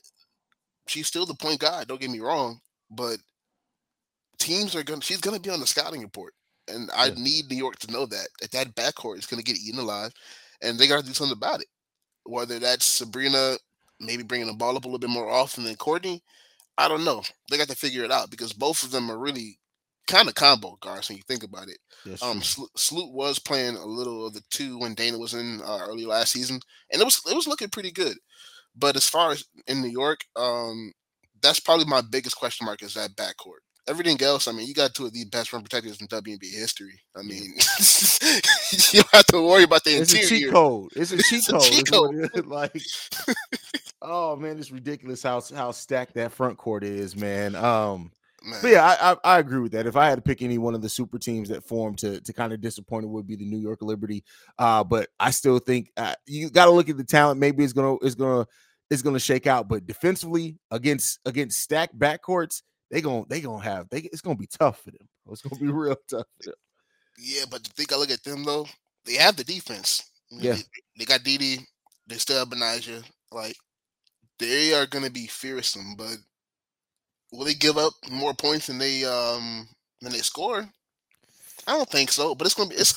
she's 0.86 1.06
still 1.06 1.26
the 1.26 1.34
point 1.34 1.60
guard. 1.60 1.88
Don't 1.88 2.00
get 2.00 2.10
me 2.10 2.20
wrong, 2.20 2.60
but 2.90 3.18
teams 4.38 4.74
are 4.76 4.82
gonna. 4.82 5.02
She's 5.02 5.20
gonna 5.20 5.40
be 5.40 5.50
on 5.50 5.60
the 5.60 5.66
scouting 5.66 6.02
report, 6.02 6.34
and 6.68 6.90
I 6.94 7.10
need 7.10 7.50
New 7.50 7.56
York 7.56 7.78
to 7.80 7.92
know 7.92 8.06
that 8.06 8.28
that 8.40 8.52
that 8.52 8.74
backcourt 8.74 9.18
is 9.18 9.26
gonna 9.26 9.42
get 9.42 9.58
eaten 9.58 9.80
alive, 9.80 10.12
and 10.62 10.78
they 10.78 10.86
got 10.86 11.00
to 11.00 11.06
do 11.06 11.14
something 11.14 11.36
about 11.36 11.60
it. 11.60 11.68
Whether 12.24 12.58
that's 12.58 12.84
Sabrina 12.86 13.56
maybe 14.00 14.22
bringing 14.22 14.46
the 14.46 14.54
ball 14.54 14.76
up 14.76 14.84
a 14.84 14.88
little 14.88 14.98
bit 14.98 15.10
more 15.10 15.30
often 15.30 15.64
than 15.64 15.76
Courtney, 15.76 16.22
I 16.78 16.88
don't 16.88 17.04
know. 17.04 17.22
They 17.50 17.58
got 17.58 17.68
to 17.68 17.76
figure 17.76 18.04
it 18.04 18.10
out 18.10 18.30
because 18.30 18.52
both 18.52 18.82
of 18.82 18.90
them 18.90 19.10
are 19.10 19.18
really 19.18 19.58
kind 20.06 20.28
of 20.28 20.34
combo 20.34 20.76
guards 20.80 21.08
when 21.08 21.16
you 21.16 21.22
think 21.26 21.44
about 21.44 21.68
it. 21.68 21.78
That's 22.04 22.22
Um. 22.22 22.42
Sl- 22.42 22.64
Sloot 22.76 23.12
was 23.12 23.38
playing 23.38 23.76
a 23.76 23.84
little 23.84 24.26
of 24.26 24.34
the 24.34 24.42
two 24.50 24.78
when 24.78 24.94
Dana 24.94 25.18
was 25.18 25.34
in 25.34 25.60
uh, 25.62 25.80
early 25.82 26.04
last 26.06 26.32
season, 26.32 26.60
and 26.92 27.00
it 27.00 27.04
was 27.04 27.20
it 27.30 27.34
was 27.34 27.46
looking 27.46 27.68
pretty 27.70 27.90
good. 27.92 28.16
But 28.76 28.96
as 28.96 29.08
far 29.08 29.32
as 29.32 29.44
in 29.66 29.80
New 29.80 29.88
York, 29.88 30.20
um, 30.36 30.92
that's 31.40 31.60
probably 31.60 31.86
my 31.86 32.00
biggest 32.00 32.36
question 32.36 32.64
mark 32.66 32.82
is 32.82 32.94
that 32.94 33.16
backcourt. 33.16 33.62
Everything 33.86 34.20
else, 34.22 34.48
I 34.48 34.52
mean, 34.52 34.66
you 34.66 34.72
got 34.74 34.94
two 34.94 35.06
of 35.06 35.12
the 35.12 35.24
best 35.26 35.52
rim 35.52 35.62
protectors 35.62 36.00
in 36.00 36.06
WNBA 36.08 36.52
history. 36.54 36.98
I 37.14 37.22
mean, 37.22 37.52
you 38.92 39.02
don't 39.02 39.10
have 39.12 39.26
to 39.26 39.42
worry 39.46 39.64
about 39.64 39.84
the 39.84 39.90
it's 40.00 40.12
a 40.12 40.16
cheat 40.16 40.22
interior. 40.32 40.52
code. 40.52 40.90
It's 40.96 41.12
a 41.12 41.16
cheat 41.22 41.46
It's 41.46 41.48
a 41.48 41.52
code. 41.52 41.62
cheat 41.62 41.88
is 41.88 41.92
what 41.92 42.14
it 42.14 42.30
is. 42.34 42.44
Like, 43.26 43.36
oh 44.02 44.36
man, 44.36 44.58
it's 44.58 44.70
ridiculous 44.70 45.22
how 45.22 45.42
how 45.54 45.70
stacked 45.70 46.14
that 46.14 46.32
front 46.32 46.56
court 46.58 46.84
is, 46.84 47.16
man. 47.16 47.54
Um, 47.56 48.10
Man, 48.46 48.58
but 48.60 48.68
yeah, 48.72 48.84
I, 49.00 49.12
I 49.12 49.16
I 49.24 49.38
agree 49.38 49.60
with 49.60 49.72
that. 49.72 49.86
If 49.86 49.96
I 49.96 50.06
had 50.08 50.16
to 50.16 50.22
pick 50.22 50.42
any 50.42 50.58
one 50.58 50.74
of 50.74 50.82
the 50.82 50.88
super 50.88 51.18
teams 51.18 51.48
that 51.48 51.64
formed 51.64 51.96
to 52.00 52.20
to 52.20 52.32
kind 52.34 52.52
of 52.52 52.60
disappoint, 52.60 53.04
it 53.04 53.08
would 53.08 53.26
be 53.26 53.36
the 53.36 53.46
New 53.46 53.56
York 53.58 53.80
Liberty. 53.80 54.22
Uh, 54.58 54.84
but 54.84 55.08
I 55.18 55.30
still 55.30 55.58
think 55.58 55.90
uh, 55.96 56.14
you 56.26 56.50
got 56.50 56.66
to 56.66 56.70
look 56.70 56.90
at 56.90 56.98
the 56.98 57.04
talent. 57.04 57.40
Maybe 57.40 57.64
it's 57.64 57.72
gonna 57.72 57.96
it's 58.02 58.14
gonna 58.14 58.46
it's 58.90 59.00
gonna 59.00 59.18
shake 59.18 59.46
out. 59.46 59.66
But 59.66 59.86
defensively 59.86 60.58
against 60.70 61.20
against 61.24 61.58
stacked 61.60 61.98
backcourts, 61.98 62.60
they 62.94 63.00
gonna 63.00 63.24
they 63.28 63.40
gonna 63.40 63.62
have 63.62 63.88
they 63.88 63.98
it's 63.98 64.20
gonna 64.20 64.36
be 64.36 64.46
tough 64.46 64.80
for 64.82 64.92
them. 64.92 65.08
It's 65.28 65.42
gonna 65.42 65.60
be 65.60 65.66
real 65.72 65.96
tough 66.08 66.26
for 66.36 66.44
them. 66.44 66.54
yeah, 67.18 67.42
but 67.50 67.64
the 67.64 67.70
thing 67.70 67.86
I 67.92 67.96
look 67.96 68.10
at 68.12 68.22
them 68.22 68.44
though, 68.44 68.68
they 69.04 69.14
have 69.14 69.34
the 69.34 69.42
defense. 69.42 70.08
Yeah. 70.30 70.52
they, 70.52 70.62
they 70.98 71.04
got 71.04 71.24
Didi, 71.24 71.58
they 72.06 72.16
still 72.16 72.38
have 72.38 72.50
Betnijah. 72.50 73.02
Like 73.32 73.56
they 74.38 74.74
are 74.74 74.86
gonna 74.86 75.10
be 75.10 75.26
fearsome, 75.26 75.96
but 75.98 76.18
will 77.32 77.44
they 77.44 77.54
give 77.54 77.78
up 77.78 77.94
more 78.12 78.32
points 78.32 78.68
than 78.68 78.78
they 78.78 79.04
um 79.04 79.66
than 80.00 80.12
they 80.12 80.18
score? 80.18 80.68
I 81.66 81.72
don't 81.72 81.90
think 81.90 82.12
so. 82.12 82.36
But 82.36 82.46
it's 82.46 82.54
gonna 82.54 82.70
be 82.70 82.76
it's 82.76 82.96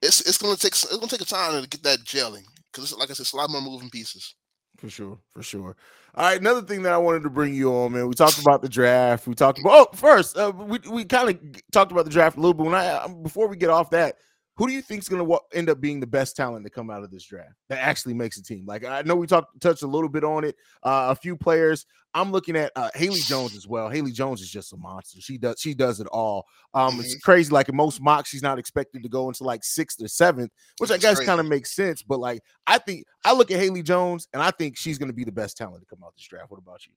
it's 0.00 0.20
it's 0.22 0.38
gonna 0.38 0.56
take 0.56 0.72
it's 0.72 0.96
gonna 0.96 1.06
take 1.06 1.20
a 1.20 1.26
time 1.26 1.60
to 1.60 1.68
get 1.68 1.82
that 1.82 1.98
gelling 1.98 2.46
because 2.72 2.96
like 2.96 3.10
I 3.10 3.12
said, 3.12 3.24
it's 3.24 3.34
a 3.34 3.36
lot 3.36 3.50
more 3.50 3.60
moving 3.60 3.90
pieces. 3.90 4.34
For 4.78 4.88
sure, 4.88 5.18
for 5.34 5.42
sure. 5.42 5.76
All 6.14 6.24
right, 6.24 6.40
another 6.40 6.62
thing 6.62 6.82
that 6.82 6.92
I 6.92 6.98
wanted 6.98 7.24
to 7.24 7.30
bring 7.30 7.52
you 7.52 7.72
on, 7.72 7.92
man. 7.92 8.06
We 8.06 8.14
talked 8.14 8.38
about 8.38 8.62
the 8.62 8.68
draft. 8.68 9.26
We 9.26 9.34
talked 9.34 9.58
about 9.58 9.88
oh, 9.92 9.96
first, 9.96 10.36
uh, 10.38 10.52
we 10.54 10.78
we 10.88 11.04
kind 11.04 11.30
of 11.30 11.62
talked 11.72 11.90
about 11.90 12.04
the 12.04 12.10
draft 12.10 12.36
a 12.36 12.40
little 12.40 12.54
bit. 12.54 12.64
When 12.64 12.74
I 12.74 13.06
before 13.08 13.48
we 13.48 13.56
get 13.56 13.70
off 13.70 13.90
that, 13.90 14.18
who 14.58 14.66
do 14.66 14.72
you 14.72 14.82
think 14.82 15.00
is 15.00 15.08
going 15.08 15.24
to 15.24 15.40
end 15.54 15.70
up 15.70 15.80
being 15.80 16.00
the 16.00 16.06
best 16.06 16.34
talent 16.34 16.66
to 16.66 16.70
come 16.70 16.90
out 16.90 17.04
of 17.04 17.12
this 17.12 17.24
draft 17.24 17.54
that 17.68 17.78
actually 17.78 18.12
makes 18.12 18.38
a 18.38 18.42
team? 18.42 18.66
Like 18.66 18.84
I 18.84 19.02
know 19.02 19.14
we 19.14 19.28
talked 19.28 19.60
touched 19.60 19.84
a 19.84 19.86
little 19.86 20.08
bit 20.08 20.24
on 20.24 20.42
it. 20.42 20.56
Uh, 20.82 21.06
a 21.10 21.14
few 21.14 21.36
players. 21.36 21.86
I'm 22.12 22.32
looking 22.32 22.56
at 22.56 22.72
uh, 22.74 22.90
Haley 22.92 23.20
Jones 23.20 23.56
as 23.56 23.68
well. 23.68 23.88
Haley 23.88 24.10
Jones 24.10 24.40
is 24.40 24.50
just 24.50 24.72
a 24.72 24.76
monster. 24.76 25.20
She 25.20 25.38
does 25.38 25.60
she 25.60 25.74
does 25.74 26.00
it 26.00 26.08
all. 26.08 26.44
Um, 26.74 26.98
it's 26.98 27.16
crazy. 27.20 27.52
Like 27.52 27.68
in 27.68 27.76
most 27.76 28.02
mocks, 28.02 28.30
she's 28.30 28.42
not 28.42 28.58
expected 28.58 29.04
to 29.04 29.08
go 29.08 29.28
into 29.28 29.44
like 29.44 29.62
sixth 29.62 30.02
or 30.02 30.08
seventh, 30.08 30.50
which 30.78 30.90
I 30.90 30.98
guess 30.98 31.20
kind 31.20 31.38
of 31.38 31.46
makes 31.46 31.76
sense. 31.76 32.02
But 32.02 32.18
like 32.18 32.40
I 32.66 32.78
think 32.78 33.04
I 33.24 33.34
look 33.34 33.52
at 33.52 33.60
Haley 33.60 33.84
Jones 33.84 34.26
and 34.32 34.42
I 34.42 34.50
think 34.50 34.76
she's 34.76 34.98
going 34.98 35.10
to 35.10 35.14
be 35.14 35.24
the 35.24 35.30
best 35.30 35.56
talent 35.56 35.82
to 35.82 35.86
come 35.86 36.02
out 36.04 36.14
this 36.16 36.26
draft. 36.26 36.50
What 36.50 36.58
about 36.58 36.84
you? 36.84 36.92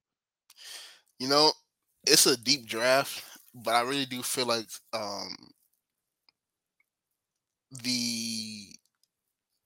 You 1.19 1.29
know, 1.29 1.51
it's 2.07 2.25
a 2.25 2.35
deep 2.35 2.65
draft, 2.65 3.23
but 3.53 3.75
I 3.75 3.81
really 3.81 4.07
do 4.07 4.23
feel 4.23 4.47
like 4.47 4.65
um 4.93 5.35
the 7.83 8.67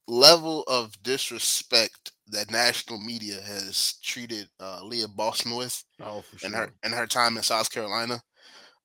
level 0.08 0.64
of 0.68 1.02
disrespect 1.04 2.12
that 2.28 2.52
national 2.52 3.00
media 3.00 3.40
has 3.42 3.96
treated 4.04 4.48
uh, 4.60 4.82
Leah 4.84 5.08
Boston 5.08 5.56
with 5.56 5.84
Oh, 6.02 6.22
for 6.22 6.46
in 6.46 6.54
her 6.54 6.72
in 6.84 6.92
her 6.92 7.08
time 7.08 7.38
in 7.38 7.44
South 7.44 7.72
Carolina, 7.72 8.22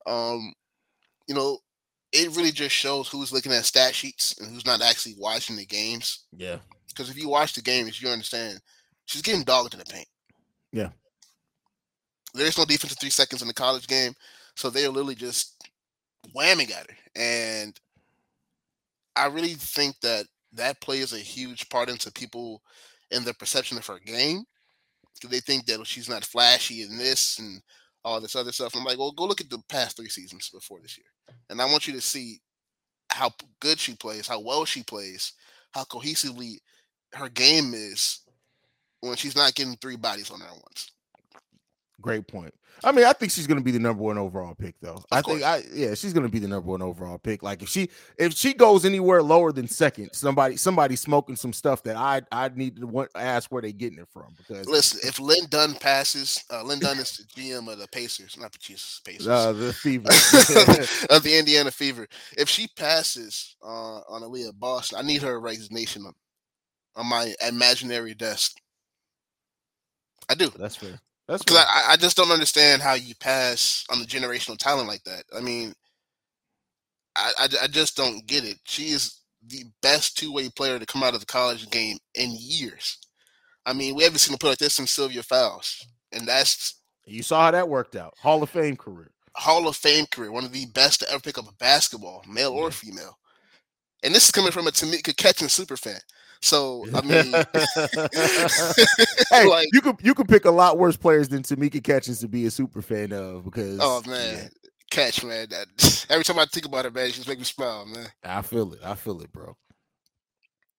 um, 0.05 0.53
you 1.27 1.35
know, 1.35 1.59
it 2.11 2.35
really 2.35 2.51
just 2.51 2.75
shows 2.75 3.07
who's 3.07 3.31
looking 3.31 3.51
at 3.51 3.65
stat 3.65 3.95
sheets 3.95 4.35
and 4.39 4.51
who's 4.51 4.65
not 4.65 4.81
actually 4.81 5.15
watching 5.17 5.55
the 5.55 5.65
games. 5.65 6.25
Yeah, 6.35 6.57
Because 6.89 7.09
if 7.09 7.17
you 7.17 7.29
watch 7.29 7.53
the 7.53 7.61
games, 7.61 8.01
you 8.01 8.09
understand 8.09 8.59
she's 9.05 9.21
getting 9.21 9.43
dogged 9.43 9.73
in 9.73 9.79
the 9.79 9.85
paint. 9.85 10.07
Yeah. 10.71 10.89
There's 12.33 12.57
no 12.57 12.65
defense 12.65 12.93
in 12.93 12.97
three 12.97 13.09
seconds 13.09 13.41
in 13.41 13.47
the 13.47 13.53
college 13.53 13.87
game, 13.87 14.13
so 14.55 14.69
they're 14.69 14.87
literally 14.89 15.15
just 15.15 15.67
whamming 16.35 16.71
at 16.71 16.89
her. 16.89 16.97
And 17.15 17.77
I 19.21 19.27
really 19.27 19.53
think 19.53 19.99
that 20.01 20.25
that 20.53 20.81
plays 20.81 21.13
a 21.13 21.17
huge 21.17 21.69
part 21.69 21.89
into 21.89 22.11
people 22.11 22.63
and 23.11 23.23
their 23.23 23.35
perception 23.35 23.77
of 23.77 23.85
her 23.85 23.99
game. 23.99 24.43
they 25.29 25.39
think 25.39 25.67
that 25.67 25.85
she's 25.85 26.09
not 26.09 26.25
flashy 26.25 26.81
in 26.81 26.97
this 26.97 27.37
and 27.37 27.61
all 28.03 28.19
this 28.19 28.35
other 28.35 28.51
stuff. 28.51 28.75
I'm 28.75 28.83
like, 28.83 28.97
well, 28.97 29.11
go 29.11 29.25
look 29.25 29.39
at 29.39 29.49
the 29.49 29.61
past 29.69 29.97
three 29.97 30.09
seasons 30.09 30.49
before 30.49 30.79
this 30.81 30.97
year, 30.97 31.05
and 31.49 31.61
I 31.61 31.65
want 31.65 31.87
you 31.87 31.93
to 31.93 32.01
see 32.01 32.41
how 33.11 33.31
good 33.59 33.79
she 33.79 33.95
plays, 33.95 34.27
how 34.27 34.39
well 34.39 34.65
she 34.65 34.81
plays, 34.81 35.33
how 35.71 35.83
cohesively 35.83 36.55
her 37.13 37.29
game 37.29 37.73
is 37.75 38.21
when 39.01 39.15
she's 39.17 39.35
not 39.35 39.53
getting 39.53 39.75
three 39.75 39.97
bodies 39.97 40.31
on 40.31 40.39
her 40.39 40.47
at 40.47 40.53
once. 40.53 40.91
Great 42.01 42.27
point. 42.27 42.53
I 42.83 42.91
mean, 42.91 43.05
I 43.05 43.13
think 43.13 43.31
she's 43.31 43.45
going 43.45 43.59
to 43.59 43.63
be 43.63 43.71
the 43.71 43.79
number 43.79 44.01
one 44.01 44.17
overall 44.17 44.55
pick, 44.55 44.75
though. 44.81 45.03
I 45.11 45.21
think. 45.21 45.43
I 45.43 45.63
yeah, 45.71 45.93
she's 45.93 46.13
going 46.13 46.25
to 46.25 46.31
be 46.31 46.39
the 46.39 46.47
number 46.47 46.67
one 46.67 46.81
overall 46.81 47.17
pick. 47.19 47.43
Like 47.43 47.61
if 47.61 47.69
she 47.69 47.89
if 48.17 48.33
she 48.33 48.53
goes 48.53 48.85
anywhere 48.85 49.21
lower 49.21 49.51
than 49.51 49.67
second, 49.67 50.09
somebody 50.13 50.57
somebody 50.57 50.95
smoking 50.95 51.35
some 51.35 51.53
stuff 51.53 51.83
that 51.83 51.95
I 51.95 52.21
I 52.31 52.49
need 52.49 52.77
to 52.77 52.87
want, 52.87 53.11
ask 53.15 53.51
where 53.51 53.61
they 53.61 53.71
getting 53.71 53.99
it 53.99 54.07
from 54.11 54.33
because 54.35 54.67
Listen, 54.67 54.99
if 55.03 55.19
Lin 55.19 55.45
Dunn 55.49 55.75
passes, 55.75 56.43
uh, 56.51 56.63
Lin 56.63 56.79
Dunn 56.79 56.97
is 56.97 57.17
the 57.17 57.41
GM 57.41 57.71
of 57.71 57.77
the 57.77 57.87
Pacers, 57.89 58.37
not 58.39 58.51
the 58.51 58.59
Jesus 58.59 59.01
Pacers. 59.05 59.27
uh, 59.27 59.53
the 59.53 59.73
fever. 59.73 60.07
of 61.13 61.23
the 61.23 61.37
Indiana 61.37 61.69
Fever. 61.71 62.07
If 62.37 62.49
she 62.49 62.67
passes 62.75 63.55
uh, 63.63 63.99
on 64.09 64.23
Aliyah 64.23 64.57
Boston, 64.57 64.97
I 64.97 65.03
need 65.03 65.21
her 65.21 65.39
resignation 65.39 66.03
on, 66.05 66.13
on 66.95 67.05
my 67.05 67.33
imaginary 67.47 68.15
desk. 68.15 68.57
I 70.29 70.33
do. 70.33 70.49
That's 70.57 70.77
fair. 70.77 70.99
That's 71.27 71.43
Because. 71.43 71.65
I, 71.67 71.93
I 71.93 71.95
just 71.95 72.17
don't 72.17 72.31
understand 72.31 72.81
how 72.81 72.93
you 72.93 73.15
pass 73.15 73.85
on 73.89 73.99
the 73.99 74.05
generational 74.05 74.57
talent 74.57 74.87
like 74.87 75.03
that. 75.05 75.23
I 75.35 75.41
mean, 75.41 75.73
I, 77.15 77.31
I, 77.37 77.47
I 77.63 77.67
just 77.67 77.95
don't 77.95 78.25
get 78.27 78.43
it. 78.43 78.57
She 78.65 78.89
is 78.89 79.21
the 79.47 79.65
best 79.81 80.17
two 80.17 80.33
way 80.33 80.49
player 80.49 80.79
to 80.79 80.85
come 80.85 81.03
out 81.03 81.13
of 81.13 81.19
the 81.19 81.25
college 81.25 81.69
game 81.69 81.97
in 82.15 82.35
years. 82.37 82.97
I 83.65 83.73
mean, 83.73 83.95
we 83.95 84.03
haven't 84.03 84.19
seen 84.19 84.33
a 84.33 84.37
player 84.37 84.51
like 84.51 84.59
this 84.59 84.75
since 84.75 84.91
Sylvia 84.91 85.23
Fowles. 85.23 85.85
And 86.11 86.27
that's 86.27 86.81
You 87.05 87.23
saw 87.23 87.43
how 87.43 87.51
that 87.51 87.69
worked 87.69 87.95
out. 87.95 88.13
Hall 88.19 88.43
of 88.43 88.49
Fame 88.49 88.75
career. 88.75 89.11
Hall 89.35 89.67
of 89.67 89.77
Fame 89.77 90.05
career, 90.11 90.31
one 90.31 90.43
of 90.43 90.51
the 90.51 90.65
best 90.67 90.99
to 90.99 91.09
ever 91.09 91.21
pick 91.21 91.37
up 91.37 91.49
a 91.49 91.53
basketball, 91.53 92.23
male 92.27 92.51
or 92.51 92.71
female. 92.71 93.17
And 94.03 94.13
this 94.13 94.25
is 94.25 94.31
coming 94.31 94.51
from 94.51 94.67
a 94.67 94.71
Tamika 94.71 95.15
Catching 95.15 95.47
super 95.47 95.77
fan. 95.77 95.99
So 96.41 96.85
I 96.93 97.01
mean, 97.01 97.31
hey, 99.31 99.47
like, 99.47 99.67
you 99.73 99.81
could 99.81 99.97
you 100.01 100.13
could 100.15 100.27
pick 100.27 100.45
a 100.45 100.51
lot 100.51 100.79
worse 100.79 100.97
players 100.97 101.29
than 101.29 101.43
Tamika 101.43 101.83
Catchings 101.83 102.19
to 102.19 102.27
be 102.27 102.45
a 102.45 102.51
super 102.51 102.81
fan 102.81 103.13
of 103.13 103.21
oh, 103.21 103.41
because 103.41 103.79
oh 103.79 104.01
yeah, 104.05 104.11
man, 104.11 104.49
catch 104.89 105.23
man. 105.23 105.47
That, 105.49 106.05
every 106.09 106.23
time 106.23 106.39
I 106.39 106.45
think 106.45 106.65
about 106.65 106.85
it, 106.85 106.95
man, 106.95 107.07
it 107.07 107.13
just 107.13 107.27
make 107.27 107.37
me 107.37 107.43
smile, 107.43 107.85
man. 107.85 108.07
I 108.23 108.41
feel 108.41 108.73
it. 108.73 108.79
I 108.83 108.95
feel 108.95 109.21
it, 109.21 109.31
bro. 109.31 109.55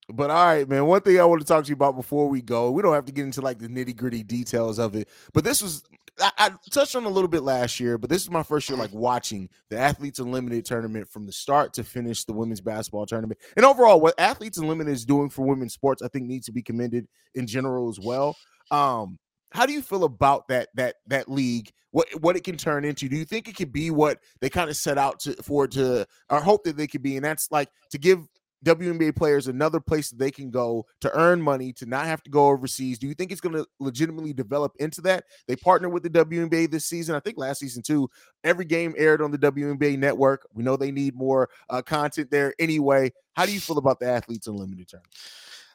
But 0.09 0.31
all 0.31 0.47
right, 0.47 0.69
man. 0.69 0.85
One 0.87 1.01
thing 1.01 1.21
I 1.21 1.25
want 1.25 1.43
to 1.43 1.47
talk 1.47 1.65
to 1.65 1.69
you 1.69 1.75
about 1.75 1.95
before 1.95 2.29
we 2.29 2.43
go, 2.43 2.73
we 2.73 2.83
don't 2.83 2.95
have 2.95 3.05
to 3.05 3.13
get 3.13 3.25
into 3.25 3.41
like 3.41 3.61
the 3.61 3.69
nitty 3.69 3.95
gritty 3.95 4.25
details 4.25 4.81
of 4.81 4.97
it, 4.97 5.09
but 5.33 5.45
this 5.45 5.63
was 5.63 5.85
I, 6.21 6.31
I 6.39 6.51
touched 6.71 6.95
on 6.95 7.05
a 7.05 7.09
little 7.09 7.29
bit 7.29 7.43
last 7.43 7.81
year, 7.81 7.97
but 7.99 8.11
this 8.11 8.23
is 8.23 8.31
my 8.31 8.43
first 8.43 8.69
year 8.69 8.79
like 8.79 8.93
watching 8.93 9.49
the 9.71 9.79
Athletes 9.79 10.19
Unlimited 10.19 10.65
tournament 10.65 11.09
from 11.09 11.27
the 11.27 11.33
start 11.33 11.73
to 11.75 11.85
finish 11.85 12.25
the 12.25 12.33
women's 12.33 12.61
basketball 12.61 13.07
tournament. 13.07 13.41
And 13.57 13.65
overall, 13.65 14.01
what 14.01 14.19
Athletes 14.19 14.59
Unlimited 14.59 14.93
is 14.93 15.05
doing 15.05 15.31
for 15.31 15.47
women's 15.47 15.73
sports, 15.73 16.03
I 16.03 16.09
think 16.09 16.27
needs 16.27 16.47
to 16.47 16.53
be 16.53 16.63
commended 16.63 17.07
in 17.35 17.47
general 17.47 17.89
as 17.89 17.99
well. 17.99 18.37
Um, 18.71 19.19
how 19.53 19.67
do 19.67 19.73
you 19.73 19.83
feel 19.83 20.05
about 20.05 20.49
that 20.49 20.69
that 20.75 20.97
that 21.07 21.31
league? 21.31 21.71
What 21.91 22.09
what 22.21 22.37
it 22.37 22.45
can 22.45 22.57
turn 22.57 22.85
into? 22.85 23.09
Do 23.09 23.17
you 23.17 23.25
think 23.25 23.49
it 23.49 23.57
could 23.57 23.73
be 23.73 23.91
what 23.91 24.19
they 24.41 24.49
kind 24.49 24.71
of 24.71 24.77
set 24.77 24.99
out 24.99 25.21
to 25.21 25.35
for 25.43 25.67
to 25.69 26.07
or 26.31 26.41
hope 26.41 26.65
that 26.65 26.77
they 26.77 26.87
could 26.87 27.03
be? 27.03 27.17
And 27.17 27.25
that's 27.25 27.51
like 27.51 27.69
to 27.91 27.99
give 27.99 28.27
WNBA 28.65 29.17
players 29.17 29.49
another 29.49 29.81
place 29.81 30.11
that 30.11 30.19
they 30.19 30.31
can 30.31 30.51
go 30.51 30.87
to 31.01 31.19
earn 31.19 31.43
money, 31.43 31.73
to 31.75 31.87
not 31.87 32.07
have 32.07 32.23
to 32.23 32.31
go 32.31 32.47
overseas? 32.47 32.99
Do 32.99 33.09
you 33.09 33.15
think 33.15 33.33
it's 33.33 33.41
going 33.41 33.57
to 33.57 33.67
legitimately 33.81 34.33
develop 34.33 34.73
into 34.79 35.01
that? 35.03 35.25
They 35.49 35.57
partner 35.57 35.89
with 35.89 36.03
the 36.03 36.11
WNBA 36.11 36.71
this 36.71 36.87
season. 36.87 37.15
I 37.15 37.21
think 37.21 37.39
last 37.39 37.59
season 37.59 37.83
too. 37.83 38.09
Every 38.45 38.65
game 38.65 38.95
aired 38.97 39.23
on 39.23 39.31
the 39.31 39.39
WNBA 39.39 39.99
network. 39.99 40.47
We 40.55 40.63
know 40.63 40.77
they 40.77 40.93
need 40.93 41.15
more 41.15 41.49
uh, 41.69 41.83
content 41.83 42.31
there 42.31 42.55
anyway. 42.59 43.13
How 43.35 43.47
do 43.47 43.53
you 43.53 43.61
feel 43.61 43.79
about 43.79 43.99
the 43.99 44.07
athletes 44.07 44.47
unlimited 44.47 44.89
tournament? 44.89 45.15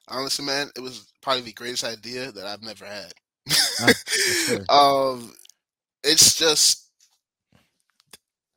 Honestly, 0.08 0.46
man, 0.46 0.70
it 0.76 0.80
was 0.80 1.12
probably 1.22 1.42
the 1.42 1.54
greatest 1.54 1.84
idea 1.84 2.32
that 2.32 2.46
I've 2.46 2.64
never 2.64 2.86
had. 2.86 3.14
um, 4.70 5.34
it's 6.04 6.36
just 6.36 6.90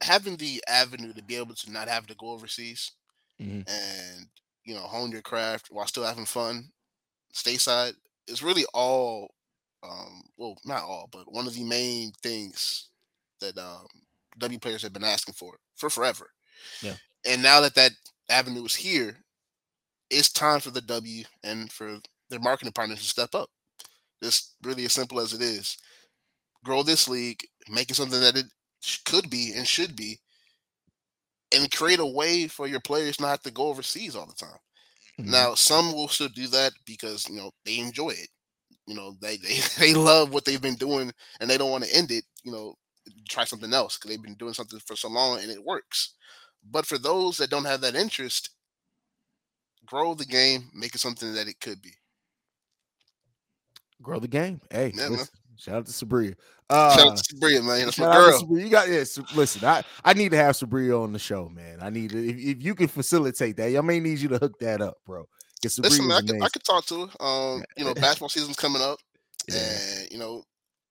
having 0.03 0.37
the 0.37 0.63
avenue 0.69 1.13
to 1.13 1.23
be 1.23 1.37
able 1.37 1.55
to 1.55 1.71
not 1.71 1.89
have 1.89 2.07
to 2.07 2.15
go 2.15 2.31
overseas 2.31 2.93
mm-hmm. 3.41 3.61
and 3.69 4.27
you 4.65 4.75
know 4.75 4.83
hone 4.83 5.11
your 5.11 5.23
craft 5.23 5.69
while 5.71 5.87
still 5.87 6.05
having 6.05 6.27
fun 6.27 6.69
stateside 7.35 7.95
is 8.29 8.43
really 8.43 8.65
all 8.75 9.35
um, 9.83 10.23
well 10.37 10.57
not 10.65 10.83
all 10.83 11.09
but 11.11 11.33
one 11.33 11.47
of 11.47 11.55
the 11.55 11.65
main 11.65 12.13
things 12.23 12.89
that 13.41 13.57
um, 13.59 13.87
w 14.39 14.59
players 14.59 14.83
have 14.83 14.93
been 14.93 15.05
asking 15.05 15.35
for 15.35 15.57
for 15.77 15.91
forever. 15.91 16.31
Yeah. 16.83 16.95
And 17.27 17.43
now 17.43 17.61
that 17.61 17.75
that 17.75 17.93
avenue 18.29 18.65
is 18.65 18.75
here 18.75 19.19
it's 20.11 20.33
time 20.33 20.61
for 20.61 20.71
the 20.71 20.81
w 20.81 21.25
and 21.45 21.71
for 21.71 21.99
their 22.31 22.41
marketing 22.41 22.73
partners 22.73 22.99
to 23.01 23.05
step 23.05 23.35
up. 23.35 23.49
It's 24.21 24.55
really 24.63 24.85
as 24.85 24.93
simple 24.93 25.21
as 25.21 25.33
it 25.33 25.41
is. 25.41 25.79
Grow 26.65 26.83
this 26.83 27.09
league 27.09 27.43
make 27.69 27.91
it 27.91 27.95
something 27.95 28.21
that 28.21 28.37
it 28.37 28.47
could 29.05 29.31
be 29.31 29.53
and 29.55 29.67
should 29.67 29.95
be 29.95 30.19
and 31.55 31.71
create 31.71 31.99
a 31.99 32.07
way 32.07 32.47
for 32.47 32.67
your 32.67 32.81
players 32.81 33.21
not 33.21 33.43
to 33.45 33.51
go 33.51 33.69
overseas 33.69 34.17
all 34.17 34.27
the 34.27 34.35
time. 34.35 34.59
Mm-hmm. 35.21 35.31
Now, 35.31 35.55
some 35.55 35.93
will 35.93 36.09
still 36.09 36.29
do 36.29 36.47
that 36.49 36.73
because 36.87 37.29
you 37.29 37.37
know 37.37 37.51
they 37.65 37.79
enjoy 37.79 38.11
it. 38.11 38.29
You 38.87 38.95
know, 38.95 39.17
they 39.21 39.37
they, 39.39 39.59
they 39.79 39.95
love 39.95 40.33
what 40.33 40.45
they've 40.45 40.63
been 40.63 40.77
doing 40.77 41.13
and 41.41 41.51
they 41.51 41.59
don't 41.59 41.71
want 41.71 41.85
to 41.85 41.97
end 41.97 42.11
it. 42.11 42.25
You 42.45 42.53
know, 42.53 42.75
try 43.29 43.45
something 43.45 43.73
else 43.73 43.97
because 43.97 44.11
they've 44.11 44.23
been 44.23 44.35
doing 44.35 44.55
something 44.55 44.81
for 44.87 44.97
so 44.97 45.09
long 45.09 45.41
and 45.41 45.51
it 45.51 45.65
works. 45.65 46.15
But 46.71 46.87
for 46.87 46.99
those 46.99 47.37
that 47.39 47.51
don't 47.51 47.65
have 47.65 47.81
that 47.81 47.95
interest, 47.95 48.51
grow 49.87 50.15
the 50.15 50.27
game, 50.27 50.71
make 50.75 50.95
it 50.95 51.01
something 51.01 51.33
that 51.35 51.49
it 51.49 51.61
could 51.61 51.81
be. 51.81 51.93
Grow 54.03 54.19
the 54.19 54.29
game. 54.29 54.61
Hey, 54.71 54.93
yeah, 54.95 55.25
Shout 55.61 55.75
out 55.75 55.87
to 55.87 55.93
Sabria. 55.93 56.35
Uh, 56.71 56.97
shout 56.97 57.09
out 57.09 57.17
to 57.19 57.35
Sabria, 57.35 57.63
man. 57.65 57.85
That's 57.85 57.99
my 57.99 58.13
girl. 58.15 58.59
You 58.59 58.69
got 58.69 58.89
yeah. 58.89 59.05
listen, 59.35 59.65
I, 59.65 59.83
I 60.05 60.15
need 60.15 60.31
to 60.31 60.37
have 60.37 60.57
Sabria 60.57 61.03
on 61.03 61.13
the 61.13 61.19
show, 61.19 61.49
man. 61.49 61.79
I 61.83 61.91
need 61.91 62.11
to, 62.11 62.29
if, 62.29 62.37
if 62.37 62.63
you 62.63 62.75
can 62.75 62.89
facilitate 62.89 63.57
that, 63.59 63.77
I 63.77 63.81
may 63.81 64.01
need 64.01 64.19
you 64.19 64.29
to 64.31 64.39
hook 64.39 64.59
that 64.61 64.81
up, 64.81 64.99
bro. 65.07 65.27
Listen, 65.63 66.09
man, 66.09 66.17
I 66.17 66.27
can, 66.27 66.43
I 66.43 66.49
can 66.49 66.63
talk 66.63 66.87
to 66.87 67.07
her. 67.07 67.25
Um, 67.25 67.63
you 67.77 67.85
know, 67.85 67.93
basketball 67.95 68.31
season's 68.31 68.57
coming 68.57 68.81
up, 68.81 68.99
yeah. 69.49 69.59
and 69.59 70.11
you 70.11 70.19
know, 70.19 70.43